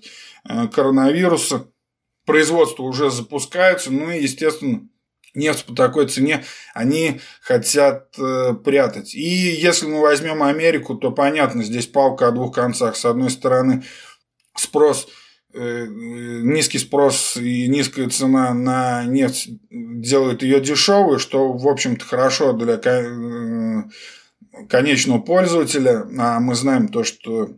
коронавируса 0.74 1.68
производство 2.26 2.84
уже 2.84 3.10
запускается, 3.12 3.92
ну 3.92 4.10
и, 4.10 4.22
естественно, 4.22 4.88
нефть 5.36 5.66
по 5.66 5.76
такой 5.76 6.08
цене 6.08 6.44
они 6.74 7.20
хотят 7.42 8.18
э, 8.18 8.54
прятать. 8.64 9.14
И 9.14 9.20
если 9.20 9.86
мы 9.86 10.02
возьмем 10.02 10.44
Америку, 10.44 10.96
то 10.96 11.12
понятно, 11.12 11.64
здесь 11.64 11.88
палка 11.88 12.28
о 12.28 12.32
двух 12.32 12.56
концах. 12.56 12.96
С 12.96 13.06
одной 13.06 13.30
стороны, 13.30 13.84
спрос 14.56 15.08
э, 15.54 15.86
низкий 15.88 16.80
спрос 16.80 17.38
и 17.38 17.68
низкая 17.68 18.10
цена 18.10 18.54
на 18.54 19.04
нефть 19.06 19.50
делает 19.70 20.44
ее 20.44 20.60
дешевой, 20.60 21.20
что, 21.20 21.54
в 21.54 21.68
общем-то, 21.68 22.06
хорошо 22.06 22.54
для 22.54 22.76
э, 22.76 23.84
конечного 24.70 25.20
пользователя. 25.20 26.06
А 26.18 26.40
мы 26.40 26.56
знаем 26.56 26.90
то, 26.90 27.04
что 27.04 27.58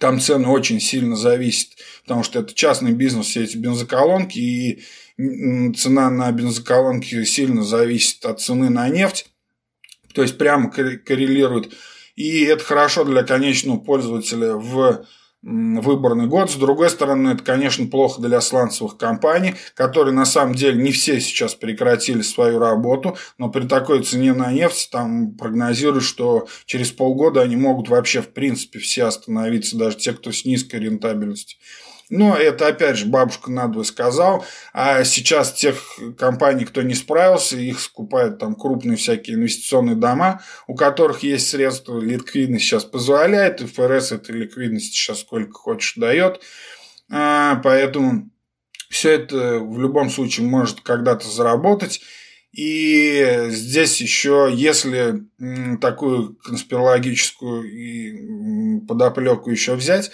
там 0.00 0.20
цены 0.20 0.48
очень 0.48 0.80
сильно 0.80 1.16
зависят, 1.16 1.70
потому 2.02 2.22
что 2.22 2.40
это 2.40 2.54
частный 2.54 2.92
бизнес, 2.92 3.26
все 3.26 3.44
эти 3.44 3.56
бензоколонки, 3.56 4.38
и 4.38 4.84
цена 5.18 6.10
на 6.10 6.30
бензоколонки 6.30 7.24
сильно 7.24 7.62
зависит 7.62 8.24
от 8.24 8.40
цены 8.40 8.70
на 8.70 8.88
нефть, 8.88 9.30
то 10.14 10.22
есть 10.22 10.38
прямо 10.38 10.70
коррелирует. 10.70 11.74
И 12.14 12.42
это 12.42 12.64
хорошо 12.64 13.04
для 13.04 13.22
конечного 13.22 13.78
пользователя 13.78 14.54
в 14.54 15.04
выборный 15.42 16.26
год. 16.26 16.50
С 16.50 16.56
другой 16.56 16.90
стороны, 16.90 17.30
это, 17.30 17.44
конечно, 17.44 17.86
плохо 17.86 18.20
для 18.20 18.40
сланцевых 18.40 18.96
компаний, 18.96 19.54
которые 19.74 20.12
на 20.12 20.24
самом 20.24 20.54
деле 20.54 20.82
не 20.82 20.90
все 20.90 21.20
сейчас 21.20 21.54
прекратили 21.54 22.22
свою 22.22 22.58
работу, 22.58 23.16
но 23.38 23.48
при 23.48 23.66
такой 23.66 24.02
цене 24.02 24.32
на 24.32 24.52
нефть 24.52 24.90
там 24.90 25.32
прогнозируют, 25.36 26.04
что 26.04 26.48
через 26.66 26.90
полгода 26.90 27.40
они 27.42 27.56
могут 27.56 27.88
вообще 27.88 28.20
в 28.20 28.30
принципе 28.30 28.80
все 28.80 29.04
остановиться, 29.04 29.76
даже 29.76 29.96
те, 29.96 30.12
кто 30.12 30.32
с 30.32 30.44
низкой 30.44 30.80
рентабельностью. 30.80 31.58
Но 32.10 32.34
это, 32.34 32.68
опять 32.68 32.96
же, 32.96 33.06
бабушка 33.06 33.50
надвое 33.50 33.84
сказал. 33.84 34.44
А 34.72 35.04
сейчас 35.04 35.52
тех 35.52 35.76
компаний, 36.16 36.64
кто 36.64 36.82
не 36.82 36.94
справился, 36.94 37.58
их 37.58 37.80
скупают 37.80 38.38
там 38.38 38.54
крупные 38.54 38.96
всякие 38.96 39.36
инвестиционные 39.36 39.96
дома, 39.96 40.42
у 40.66 40.74
которых 40.74 41.22
есть 41.22 41.48
средства, 41.48 41.98
ликвидность 41.98 42.64
сейчас 42.64 42.84
позволяет, 42.84 43.60
и 43.60 43.66
ФРС 43.66 44.12
этой 44.12 44.36
ликвидности 44.36 44.94
сейчас 44.94 45.20
сколько 45.20 45.52
хочешь 45.52 45.94
дает. 45.96 46.40
А, 47.10 47.60
поэтому 47.62 48.30
все 48.88 49.12
это 49.12 49.60
в 49.60 49.78
любом 49.78 50.10
случае 50.10 50.46
может 50.46 50.80
когда-то 50.80 51.28
заработать. 51.28 52.00
И 52.52 53.48
здесь 53.48 54.00
еще, 54.00 54.48
если 54.50 55.24
такую 55.80 56.36
конспирологическую 56.36 58.86
подоплеку 58.86 59.50
еще 59.50 59.74
взять, 59.74 60.10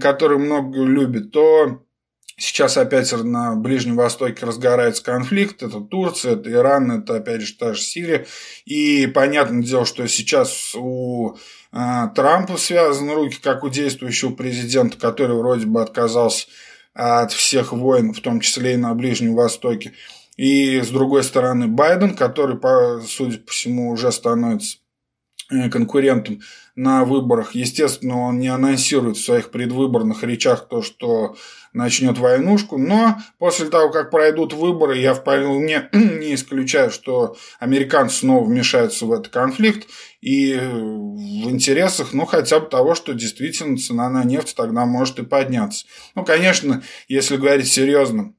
который 0.00 0.38
много 0.38 0.82
любит, 0.82 1.32
то 1.32 1.82
сейчас 2.36 2.76
опять 2.76 3.12
на 3.12 3.54
Ближнем 3.56 3.96
Востоке 3.96 4.44
разгорается 4.44 5.02
конфликт. 5.02 5.62
Это 5.62 5.80
Турция, 5.80 6.32
это 6.32 6.50
Иран, 6.50 6.90
это 6.92 7.16
опять 7.16 7.42
же 7.42 7.54
та 7.54 7.74
же 7.74 7.80
Сирия. 7.80 8.26
И 8.64 9.06
понятное 9.06 9.62
дело, 9.62 9.86
что 9.86 10.06
сейчас 10.06 10.74
у 10.74 11.36
а, 11.72 12.08
Трампа 12.08 12.56
связаны 12.56 13.14
руки, 13.14 13.38
как 13.42 13.64
у 13.64 13.68
действующего 13.68 14.32
президента, 14.32 14.98
который 14.98 15.36
вроде 15.36 15.66
бы 15.66 15.82
отказался 15.82 16.46
от 16.94 17.32
всех 17.32 17.72
войн, 17.72 18.14
в 18.14 18.20
том 18.20 18.40
числе 18.40 18.74
и 18.74 18.78
на 18.78 18.94
Ближнем 18.94 19.34
Востоке. 19.34 19.92
И 20.36 20.80
с 20.80 20.88
другой 20.88 21.24
стороны 21.24 21.66
Байден, 21.66 22.14
который, 22.14 22.58
судя 23.06 23.38
по 23.38 23.50
всему, 23.50 23.90
уже 23.90 24.12
становится 24.12 24.78
Э, 25.48 25.68
конкурентом 25.68 26.40
на 26.76 27.04
выборах. 27.04 27.54
Естественно, 27.54 28.20
он 28.20 28.38
не 28.38 28.48
анонсирует 28.48 29.16
в 29.16 29.24
своих 29.24 29.50
предвыборных 29.50 30.22
речах 30.22 30.68
то, 30.68 30.82
что 30.82 31.36
начнет 31.72 32.18
войнушку, 32.18 32.78
но 32.78 33.18
после 33.38 33.68
того, 33.68 33.90
как 33.90 34.10
пройдут 34.10 34.52
выборы, 34.52 34.98
я 34.98 35.14
вполне 35.14 35.88
не 35.92 36.34
исключаю, 36.34 36.90
что 36.90 37.36
американцы 37.58 38.16
снова 38.18 38.44
вмешаются 38.44 39.06
в 39.06 39.12
этот 39.12 39.28
конфликт 39.28 39.88
и 40.20 40.54
в 40.54 41.50
интересах, 41.50 42.12
ну, 42.12 42.26
хотя 42.26 42.60
бы 42.60 42.66
того, 42.66 42.94
что 42.94 43.14
действительно 43.14 43.78
цена 43.78 44.10
на 44.10 44.24
нефть 44.24 44.54
тогда 44.54 44.84
может 44.84 45.18
и 45.18 45.24
подняться. 45.24 45.86
Ну, 46.14 46.24
конечно, 46.24 46.82
если 47.08 47.36
говорить 47.36 47.72
серьезно, 47.72 48.34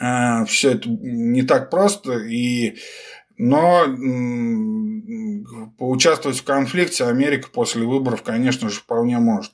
э, 0.00 0.44
все 0.46 0.72
это 0.72 0.88
не 0.88 1.42
так 1.42 1.70
просто, 1.70 2.18
и 2.18 2.78
но 3.42 3.86
поучаствовать 5.78 6.38
в 6.38 6.44
конфликте 6.44 7.04
Америка 7.04 7.48
после 7.50 7.86
выборов, 7.86 8.22
конечно 8.22 8.68
же, 8.68 8.80
вполне 8.80 9.18
может. 9.18 9.52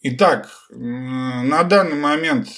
Итак, 0.00 0.48
на 0.70 1.62
данный 1.64 1.96
момент 1.96 2.48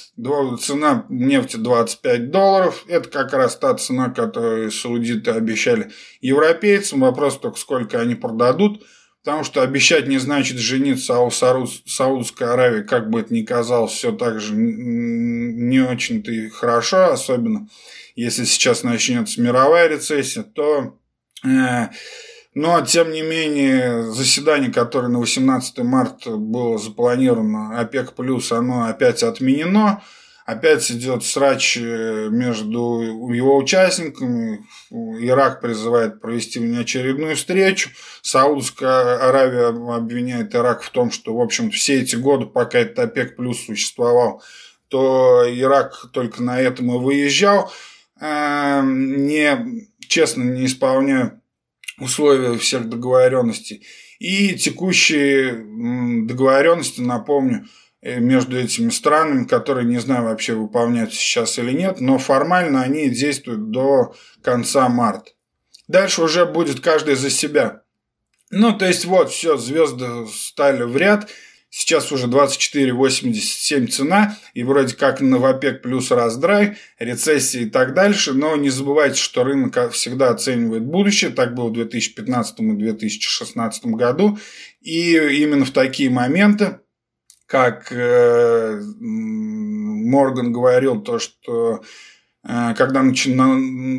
цена 0.61 1.05
нефти 1.09 1.57
25 1.57 2.31
долларов. 2.31 2.85
Это 2.87 3.09
как 3.09 3.33
раз 3.33 3.57
та 3.57 3.75
цена, 3.75 4.11
которую 4.11 4.71
саудиты 4.71 5.33
обещали 5.33 5.91
европейцам. 6.21 7.01
Вопрос 7.01 7.39
только, 7.39 7.59
сколько 7.59 8.01
они 8.01 8.15
продадут. 8.15 8.85
Потому 9.29 9.45
что 9.45 9.61
обещать 9.61 10.09
не 10.09 10.17
значит 10.17 10.57
жениться, 10.57 11.15
а 11.15 11.21
у 11.21 11.31
Саудовской 11.31 12.51
Аравии, 12.51 12.81
как 12.81 13.11
бы 13.11 13.21
это 13.21 13.35
ни 13.35 13.43
казалось, 13.43 13.93
все 13.93 14.11
так 14.11 14.41
же 14.41 14.55
не 14.55 15.81
очень-то 15.81 16.33
и 16.33 16.49
хорошо, 16.49 17.13
особенно 17.13 17.69
если 18.17 18.45
сейчас 18.45 18.85
начнется 18.85 19.43
мировая 19.43 19.87
рецессия, 19.89 20.45
то... 20.45 20.97
Э, 21.45 21.89
но, 22.55 22.81
тем 22.81 23.13
не 23.13 23.21
менее, 23.21 24.11
заседание, 24.11 24.73
которое 24.73 25.09
на 25.09 25.19
18 25.19 25.77
марта 25.81 26.31
было 26.31 26.79
запланировано, 26.79 27.79
ОПЕК+, 27.79 28.15
плюс, 28.15 28.51
оно 28.51 28.87
опять 28.87 29.23
отменено. 29.23 30.03
Опять 30.49 30.91
идет 30.91 31.25
срач 31.25 31.77
э, 31.77 32.29
между 32.31 33.03
его 33.31 33.59
участниками. 33.59 34.65
Ирак 34.91 35.61
призывает 35.61 36.23
провести 36.23 36.59
внеочередную 36.59 37.37
встречу. 37.37 37.91
Саудовская 38.23 39.29
Аравия 39.29 39.67
обвиняет 39.95 40.55
Ирак 40.55 40.83
в 40.83 40.89
том, 40.89 41.11
что, 41.11 41.37
в 41.37 41.41
общем 41.43 41.71
все 41.71 42.01
эти 42.01 42.17
годы, 42.17 42.47
пока 42.47 42.79
этот 42.79 42.99
ОПЕК 42.99 43.37
плюс 43.37 43.63
существовал, 43.63 44.43
то 44.89 45.45
Ирак 45.47 46.07
только 46.15 46.43
на 46.43 46.59
этом 46.59 46.95
и 46.95 46.99
выезжал. 46.99 47.71
Эм, 48.19 49.27
не 49.27 49.87
честно 50.09 50.45
не 50.45 50.65
исполняю 50.65 51.43
условия 51.99 52.57
всех 52.57 52.89
договоренностей. 52.89 53.87
И 54.19 54.55
текущие 54.55 55.63
договоренности, 56.25 57.03
напомню, 57.03 57.67
э, 57.67 57.88
между 58.03 58.59
этими 58.59 58.91
странами, 58.91 59.45
которые 59.45 59.87
не 59.87 59.99
знаю 59.99 60.25
вообще 60.25 60.55
выполняются 60.55 61.19
сейчас 61.19 61.59
или 61.59 61.73
нет, 61.73 62.01
но 62.01 62.19
формально 62.19 62.83
они 62.83 63.09
действуют 63.11 63.71
до 63.71 64.15
конца 64.43 64.89
марта. 64.89 65.33
Дальше 65.89 66.23
уже 66.23 66.47
будет 66.47 66.81
каждый 66.81 67.17
за 67.17 67.31
себя. 67.31 67.83
Ну, 68.51 68.77
то 68.77 68.87
есть 68.87 69.05
вот, 69.05 69.31
все, 69.31 69.57
звезды 69.57 70.27
стали 70.29 70.83
в 70.83 70.97
ряд– 70.97 71.31
Сейчас 71.71 72.11
уже 72.13 72.29
24,87 72.29 73.89
цена, 73.89 74.39
и 74.55 74.63
вроде 74.63 74.97
как 74.97 75.21
Новопек 75.21 75.83
плюс 75.83 76.11
раздрай, 76.11 76.79
рецессия 76.99 77.63
и 77.63 77.67
так 77.67 77.93
дальше, 77.93 78.33
но 78.33 78.57
не 78.57 78.71
забывайте, 78.71 79.21
что 79.21 79.45
рынок 79.45 79.93
всегда 79.93 80.31
оценивает 80.31 80.85
будущее, 80.85 81.31
так 81.31 81.55
было 81.55 81.69
в 81.69 81.75
2015 81.75 82.61
и 82.61 82.73
2016 82.73 83.85
году, 83.87 84.39
и 84.81 85.13
именно 85.43 85.67
в 85.67 85.71
такие 85.71 86.09
моменты, 86.09 86.81
как 87.49 87.91
э, 87.91 88.81
Морган 89.01 90.53
говорил, 90.53 91.01
то, 91.01 91.19
что 91.19 91.83
э, 92.45 92.75
когда 92.77 93.03
начи... 93.03 93.35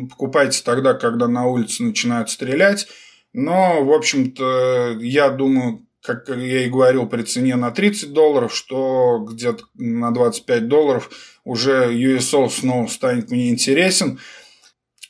покупайте 0.08 0.62
тогда, 0.64 0.94
когда 0.94 1.26
на 1.26 1.46
улице 1.46 1.82
начинают 1.82 2.30
стрелять, 2.30 2.86
но, 3.32 3.84
в 3.84 3.92
общем-то, 3.92 4.98
я 5.00 5.30
думаю, 5.30 5.84
как 6.02 6.28
я 6.28 6.64
и 6.64 6.70
говорил, 6.70 7.08
при 7.08 7.22
цене 7.22 7.56
на 7.56 7.72
30 7.72 8.12
долларов, 8.12 8.54
что 8.54 9.18
где-то 9.28 9.64
на 9.74 10.12
25 10.12 10.68
долларов 10.68 11.10
уже 11.44 11.92
USO 11.92 12.48
снова 12.48 12.86
станет 12.86 13.30
мне 13.30 13.50
интересен. 13.50 14.20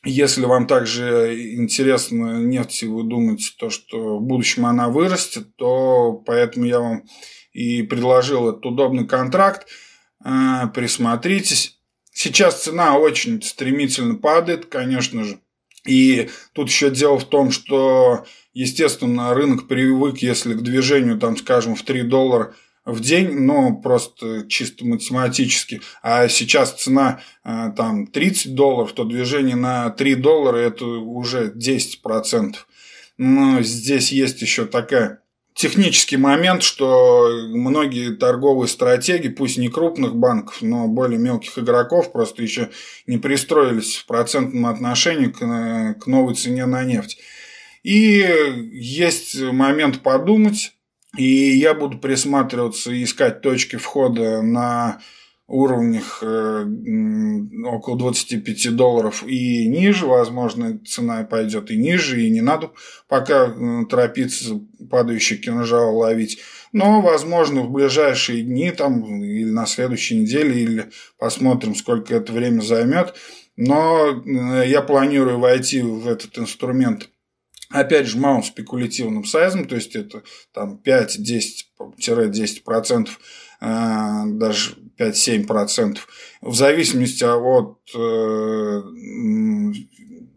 Если 0.02 0.46
вам 0.46 0.66
также 0.66 1.54
интересна 1.56 2.42
нефть, 2.42 2.84
и 2.84 2.86
вы 2.86 3.04
думаете, 3.04 3.52
то, 3.58 3.68
что 3.68 4.18
в 4.18 4.22
будущем 4.22 4.64
она 4.64 4.88
вырастет, 4.88 5.54
то 5.56 6.14
поэтому 6.24 6.64
я 6.64 6.80
вам 6.80 7.04
и 7.52 7.82
предложил 7.82 8.50
этот 8.50 8.64
удобный 8.66 9.06
контракт. 9.06 9.66
А, 10.22 10.68
присмотритесь. 10.68 11.78
Сейчас 12.12 12.62
цена 12.62 12.98
очень 12.98 13.42
стремительно 13.42 14.16
падает, 14.16 14.66
конечно 14.66 15.24
же. 15.24 15.40
И 15.86 16.28
тут 16.52 16.68
еще 16.68 16.90
дело 16.90 17.18
в 17.18 17.24
том, 17.24 17.50
что, 17.50 18.26
естественно, 18.52 19.32
рынок 19.32 19.66
привык, 19.66 20.18
если 20.18 20.54
к 20.54 20.62
движению, 20.62 21.18
там, 21.18 21.36
скажем, 21.36 21.74
в 21.74 21.82
3 21.82 22.02
доллара 22.02 22.54
в 22.84 23.00
день, 23.00 23.32
но 23.40 23.74
просто 23.76 24.46
чисто 24.48 24.84
математически. 24.84 25.80
А 26.02 26.28
сейчас 26.28 26.74
цена 26.74 27.20
э, 27.44 27.72
там 27.76 28.06
30 28.06 28.54
долларов, 28.54 28.92
то 28.92 29.04
движение 29.04 29.56
на 29.56 29.90
3 29.90 30.14
доллара 30.16 30.56
это 30.58 30.84
уже 30.84 31.52
10%. 31.52 32.54
Но 33.18 33.62
здесь 33.62 34.12
есть 34.12 34.42
еще 34.42 34.64
такая 34.66 35.22
технический 35.54 36.16
момент, 36.16 36.62
что 36.62 37.28
многие 37.48 38.14
торговые 38.14 38.68
стратегии, 38.68 39.28
пусть 39.28 39.58
не 39.58 39.68
крупных 39.68 40.16
банков, 40.16 40.62
но 40.62 40.86
более 40.88 41.18
мелких 41.18 41.58
игроков, 41.58 42.12
просто 42.12 42.42
еще 42.42 42.70
не 43.06 43.18
пристроились 43.18 43.96
в 43.96 44.06
процентном 44.06 44.66
отношении 44.66 45.26
к, 45.26 46.00
к 46.00 46.06
новой 46.06 46.34
цене 46.34 46.66
на 46.66 46.84
нефть. 46.84 47.18
И 47.82 48.24
есть 48.72 49.40
момент 49.40 50.00
подумать, 50.00 50.72
и 51.16 51.24
я 51.24 51.74
буду 51.74 51.98
присматриваться 51.98 52.92
и 52.92 53.04
искать 53.04 53.40
точки 53.40 53.76
входа 53.76 54.42
на 54.42 55.00
уровнях 55.50 56.20
э, 56.22 56.64
около 57.66 57.98
25 57.98 58.76
долларов 58.76 59.24
и 59.26 59.66
ниже, 59.66 60.06
возможно, 60.06 60.78
цена 60.86 61.24
пойдет 61.24 61.70
и 61.70 61.76
ниже, 61.76 62.22
и 62.22 62.30
не 62.30 62.40
надо 62.40 62.70
пока 63.08 63.46
э, 63.46 63.84
торопиться 63.90 64.60
падающий 64.88 65.38
кинжал 65.38 65.96
ловить. 65.96 66.38
Но, 66.72 67.00
возможно, 67.00 67.62
в 67.62 67.70
ближайшие 67.70 68.42
дни 68.42 68.70
там, 68.70 69.22
или 69.22 69.50
на 69.50 69.66
следующей 69.66 70.20
неделе, 70.20 70.62
или 70.62 70.90
посмотрим, 71.18 71.74
сколько 71.74 72.14
это 72.14 72.32
время 72.32 72.60
займет. 72.60 73.14
Но 73.56 74.22
э, 74.24 74.68
я 74.68 74.82
планирую 74.82 75.40
войти 75.40 75.82
в 75.82 76.06
этот 76.06 76.38
инструмент 76.38 77.10
опять 77.70 78.06
же, 78.06 78.18
малым 78.18 78.42
спекулятивным 78.42 79.24
сайзом, 79.24 79.66
то 79.66 79.76
есть 79.76 79.96
это 79.96 80.22
там 80.52 80.78
5-10-10%, 80.84 83.08
даже 83.60 84.76
5-7%, 84.98 85.98
в 86.42 86.54
зависимости 86.54 87.24
от 87.24 87.78
э, 87.94 88.82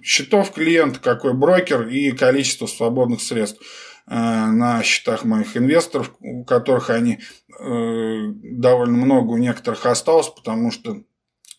счетов 0.01 0.51
клиента, 0.51 0.99
какой 0.99 1.33
брокер 1.33 1.87
и 1.87 2.11
количество 2.11 2.67
свободных 2.67 3.21
средств 3.21 3.61
э, 4.07 4.15
на 4.15 4.83
счетах 4.83 5.23
моих 5.23 5.55
инвесторов, 5.57 6.13
у 6.19 6.43
которых 6.43 6.89
они 6.89 7.19
э, 7.59 8.27
довольно 8.43 8.97
много 8.97 9.31
у 9.31 9.37
некоторых 9.37 9.85
осталось, 9.85 10.29
потому 10.29 10.71
что 10.71 11.03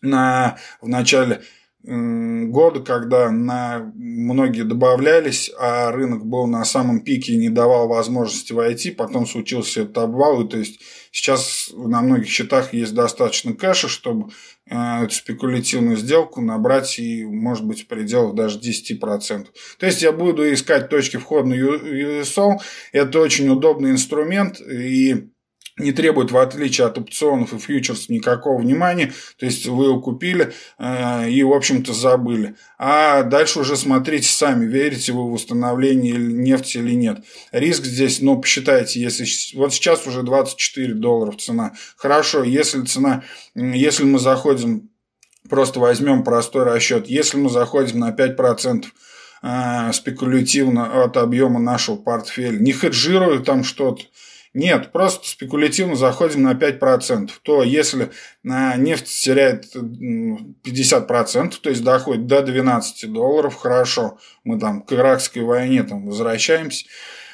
на, 0.03 0.59
в 0.81 0.89
начале 0.89 1.43
года, 1.87 2.81
когда 2.81 3.31
на 3.31 3.93
многие 3.95 4.63
добавлялись, 4.63 5.51
а 5.59 5.93
рынок 5.93 6.25
был 6.25 6.47
на 6.47 6.65
самом 6.65 7.01
пике 7.01 7.35
и 7.35 7.37
не 7.37 7.51
давал 7.51 7.89
возможности 7.89 8.55
войти, 8.55 8.91
потом 8.91 9.27
случился 9.27 9.83
этот 9.83 9.99
обвал, 9.99 10.43
и 10.43 10.49
то 10.49 10.57
есть 10.57 10.81
сейчас 11.11 11.71
на 11.75 12.01
многих 12.01 12.29
счетах 12.29 12.73
есть 12.73 12.95
достаточно 12.95 13.53
кэша, 13.53 13.89
чтобы 13.89 14.31
э, 14.67 15.05
эту 15.05 15.15
спекулятивную 15.15 15.99
сделку 15.99 16.41
набрать 16.41 16.99
и, 16.99 17.25
может 17.25 17.67
быть, 17.67 17.83
в 17.83 17.87
пределах 17.87 18.35
даже 18.35 18.59
10%. 18.61 19.47
То 19.79 19.87
есть 19.87 20.01
я 20.01 20.13
буду 20.13 20.51
искать 20.55 20.89
точки 20.89 21.19
входа 21.19 21.49
на 21.49 21.55
USO, 21.55 22.61
это 22.93 23.21
очень 23.21 23.49
удобный 23.51 23.91
инструмент, 23.91 24.59
и 24.59 25.34
не 25.77 25.91
требует, 25.91 26.31
в 26.31 26.39
отличие 26.39 26.87
от 26.87 26.99
опционов 26.99 27.53
и 27.53 27.59
фьючерсов, 27.59 28.09
никакого 28.09 28.61
внимания. 28.61 29.13
То 29.39 29.47
есть 29.47 29.67
вы 29.67 29.87
его 29.87 30.01
купили 30.01 30.53
э, 30.79 31.31
и, 31.31 31.43
в 31.43 31.53
общем-то, 31.53 31.93
забыли. 31.93 32.55
А 32.79 33.25
дальше 33.25 33.61
уже 33.61 33.77
смотрите 33.77 34.29
сами, 34.29 34.67
верите 34.67 35.13
вы 35.13 35.25
в 35.25 35.33
восстановление 35.33 36.15
нефти 36.15 36.79
или 36.79 36.95
нет. 36.95 37.25
Риск 37.51 37.85
здесь, 37.85 38.21
ну, 38.21 38.41
посчитайте, 38.41 39.01
если 39.01 39.27
вот 39.57 39.75
сейчас 39.75 40.07
уже 40.07 40.23
24 40.23 40.95
долларов 40.95 41.39
цена. 41.39 41.73
Хорошо, 41.97 42.45
если 42.45 42.83
цена, 42.83 43.25
если 43.57 44.05
мы 44.05 44.21
заходим, 44.21 44.91
просто 45.49 45.81
возьмем 45.81 46.23
простой 46.23 46.63
расчет, 46.63 47.09
если 47.09 47.37
мы 47.37 47.51
заходим 47.51 47.99
на 47.99 48.13
5%, 48.13 48.85
э, 49.43 49.93
спекулятивно 49.93 51.03
от 51.03 51.17
объема 51.17 51.59
нашего 51.59 51.97
портфеля, 51.97 52.61
не 52.61 52.73
хеджируя 52.73 53.41
там 53.41 53.65
что-то, 53.65 54.05
нет, 54.55 54.93
просто 54.93 55.29
спекулятивно 55.29 55.97
заходим 55.97 56.45
на 56.45 56.53
5%. 56.53 57.33
То 57.43 57.65
если 57.65 58.13
нефть 58.45 59.07
теряет 59.07 59.75
50%, 59.75 61.55
то 61.61 61.71
есть 61.71 61.83
доходит 61.83 62.27
до 62.27 62.41
12 62.41 63.13
долларов, 63.13 63.57
хорошо, 63.57 64.19
мы 64.45 64.61
там 64.61 64.83
к 64.83 64.93
Иракской 64.93 65.43
войне 65.43 65.83
там 65.83 66.07
возвращаемся, 66.07 66.87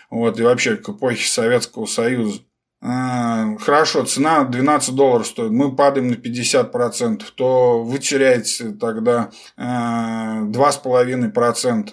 вот, 0.08 0.40
и 0.40 0.42
вообще 0.42 0.76
к 0.76 0.88
эпохе 0.88 1.28
Советского 1.28 1.84
Союза. 1.84 2.40
А, 2.82 3.58
хорошо, 3.58 4.04
цена 4.04 4.44
12 4.44 4.94
долларов 4.94 5.26
стоит, 5.26 5.52
мы 5.52 5.76
падаем 5.76 6.08
на 6.08 6.14
50%, 6.14 7.22
то 7.34 7.84
вы 7.84 7.98
теряете 7.98 8.70
тогда 8.70 9.30
2,5% 9.58 11.90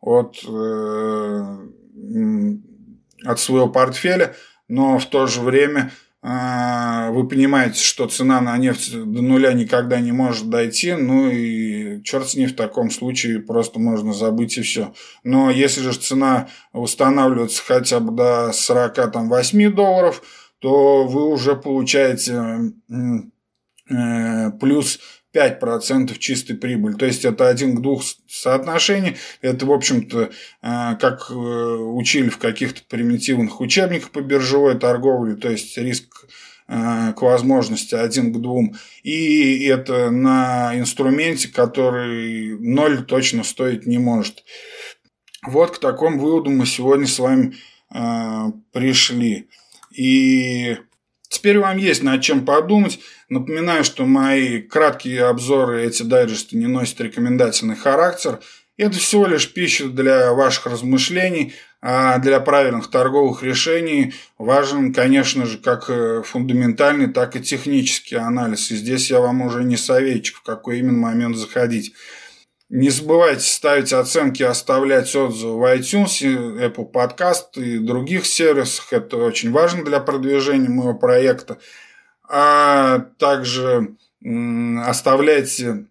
от, 0.00 0.36
э, 0.44 1.56
от 3.24 3.38
своего 3.38 3.68
портфеля 3.68 4.34
но 4.68 4.98
в 4.98 5.06
то 5.06 5.26
же 5.26 5.40
время 5.40 5.92
а, 6.26 7.10
вы 7.10 7.28
понимаете, 7.28 7.82
что 7.82 8.08
цена 8.08 8.40
на 8.40 8.56
нефть 8.56 8.92
до 8.92 9.20
нуля 9.20 9.52
никогда 9.52 10.00
не 10.00 10.10
может 10.10 10.48
дойти, 10.48 10.94
ну 10.94 11.28
и 11.30 12.02
черт 12.02 12.30
с 12.30 12.34
ней 12.34 12.46
в 12.46 12.56
таком 12.56 12.90
случае 12.90 13.40
просто 13.40 13.78
можно 13.78 14.14
забыть 14.14 14.56
и 14.56 14.62
все. 14.62 14.94
Но 15.22 15.50
если 15.50 15.82
же 15.82 15.92
цена 15.92 16.48
устанавливается 16.72 17.62
хотя 17.62 18.00
бы 18.00 18.12
до 18.12 18.52
48 18.54 19.74
долларов, 19.74 20.22
то 20.60 21.04
вы 21.06 21.28
уже 21.28 21.56
получаете 21.56 22.72
э, 23.90 24.50
плюс 24.58 25.00
5% 25.34 26.16
чистой 26.18 26.54
прибыли. 26.54 26.94
То 26.94 27.06
есть 27.06 27.24
это 27.24 27.48
один 27.48 27.76
к 27.76 27.82
двух 27.82 28.02
соотношений. 28.28 29.16
Это, 29.40 29.66
в 29.66 29.72
общем-то, 29.72 30.30
э, 30.62 30.96
как 31.00 31.30
э, 31.30 31.34
учили 31.34 32.28
в 32.28 32.38
каких-то 32.38 32.82
примитивных 32.88 33.60
учебниках 33.60 34.10
по 34.10 34.20
биржевой 34.20 34.78
торговле, 34.78 35.34
то 35.34 35.50
есть 35.50 35.76
риск 35.76 36.26
э, 36.68 37.12
к 37.14 37.20
возможности 37.20 37.96
один 37.96 38.32
к 38.32 38.40
двум. 38.40 38.76
И 39.02 39.64
это 39.64 40.10
на 40.10 40.78
инструменте, 40.78 41.48
который 41.48 42.56
ноль 42.58 43.04
точно 43.04 43.42
стоить 43.42 43.86
не 43.86 43.98
может. 43.98 44.44
Вот 45.46 45.76
к 45.76 45.80
такому 45.80 46.20
выводу 46.20 46.50
мы 46.50 46.64
сегодня 46.64 47.06
с 47.06 47.18
вами 47.18 47.54
пришли. 48.72 49.48
И 49.94 50.76
Теперь 51.28 51.58
вам 51.58 51.78
есть 51.78 52.02
над 52.02 52.22
чем 52.22 52.44
подумать. 52.44 53.00
Напоминаю, 53.28 53.84
что 53.84 54.04
мои 54.04 54.60
краткие 54.60 55.24
обзоры, 55.24 55.84
эти 55.84 56.02
дайджесты 56.02 56.56
не 56.56 56.66
носят 56.66 57.00
рекомендательный 57.00 57.76
характер. 57.76 58.40
Это 58.76 58.98
всего 58.98 59.26
лишь 59.26 59.52
пища 59.52 59.88
для 59.88 60.32
ваших 60.32 60.66
размышлений, 60.66 61.54
а 61.80 62.18
для 62.18 62.40
правильных 62.40 62.90
торговых 62.90 63.42
решений 63.42 64.14
важен, 64.38 64.92
конечно 64.92 65.46
же, 65.46 65.58
как 65.58 65.90
э, 65.90 66.22
фундаментальный, 66.24 67.12
так 67.12 67.36
и 67.36 67.42
технический 67.42 68.16
анализ. 68.16 68.70
И 68.70 68.76
здесь 68.76 69.10
я 69.10 69.20
вам 69.20 69.42
уже 69.42 69.64
не 69.64 69.76
советчик, 69.76 70.38
в 70.38 70.42
какой 70.42 70.78
именно 70.78 70.98
момент 70.98 71.36
заходить. 71.36 71.94
Не 72.76 72.90
забывайте 72.90 73.44
ставить 73.44 73.92
оценки, 73.92 74.42
оставлять 74.42 75.14
отзывы 75.14 75.60
в 75.60 75.78
iTunes, 75.78 76.20
Apple 76.58 76.90
Podcast 76.90 77.54
и 77.54 77.78
других 77.78 78.26
сервисах. 78.26 78.92
Это 78.92 79.16
очень 79.18 79.52
важно 79.52 79.84
для 79.84 80.00
продвижения 80.00 80.68
моего 80.68 80.92
проекта. 80.92 81.58
А 82.28 82.98
также 83.20 83.94
оставляйте 84.84 85.86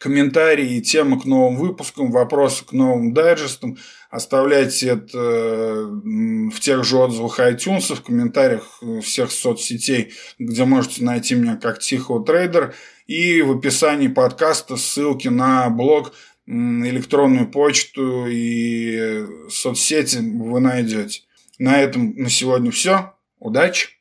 комментарии 0.00 0.78
и 0.78 0.82
темы 0.82 1.20
к 1.20 1.26
новым 1.26 1.58
выпускам, 1.58 2.10
вопросы 2.10 2.64
к 2.64 2.72
новым 2.72 3.14
дайджестам. 3.14 3.78
Оставляйте 4.10 4.88
это 4.88 5.18
в 5.18 6.58
тех 6.58 6.82
же 6.82 6.96
отзывах 6.96 7.38
iTunes, 7.38 7.94
в 7.94 8.02
комментариях 8.02 8.82
всех 9.00 9.30
соцсетей, 9.30 10.12
где 10.40 10.64
можете 10.64 11.04
найти 11.04 11.36
меня 11.36 11.54
как 11.54 11.78
Тихого 11.78 12.24
Трейдера. 12.24 12.74
И 13.06 13.42
в 13.42 13.52
описании 13.52 14.08
подкаста 14.08 14.76
ссылки 14.76 15.28
на 15.28 15.70
блог, 15.70 16.12
электронную 16.46 17.48
почту 17.48 18.26
и 18.26 19.26
соцсети 19.48 20.18
вы 20.18 20.60
найдете. 20.60 21.22
На 21.58 21.80
этом 21.80 22.14
на 22.16 22.30
сегодня 22.30 22.70
все. 22.70 23.14
Удачи! 23.38 23.96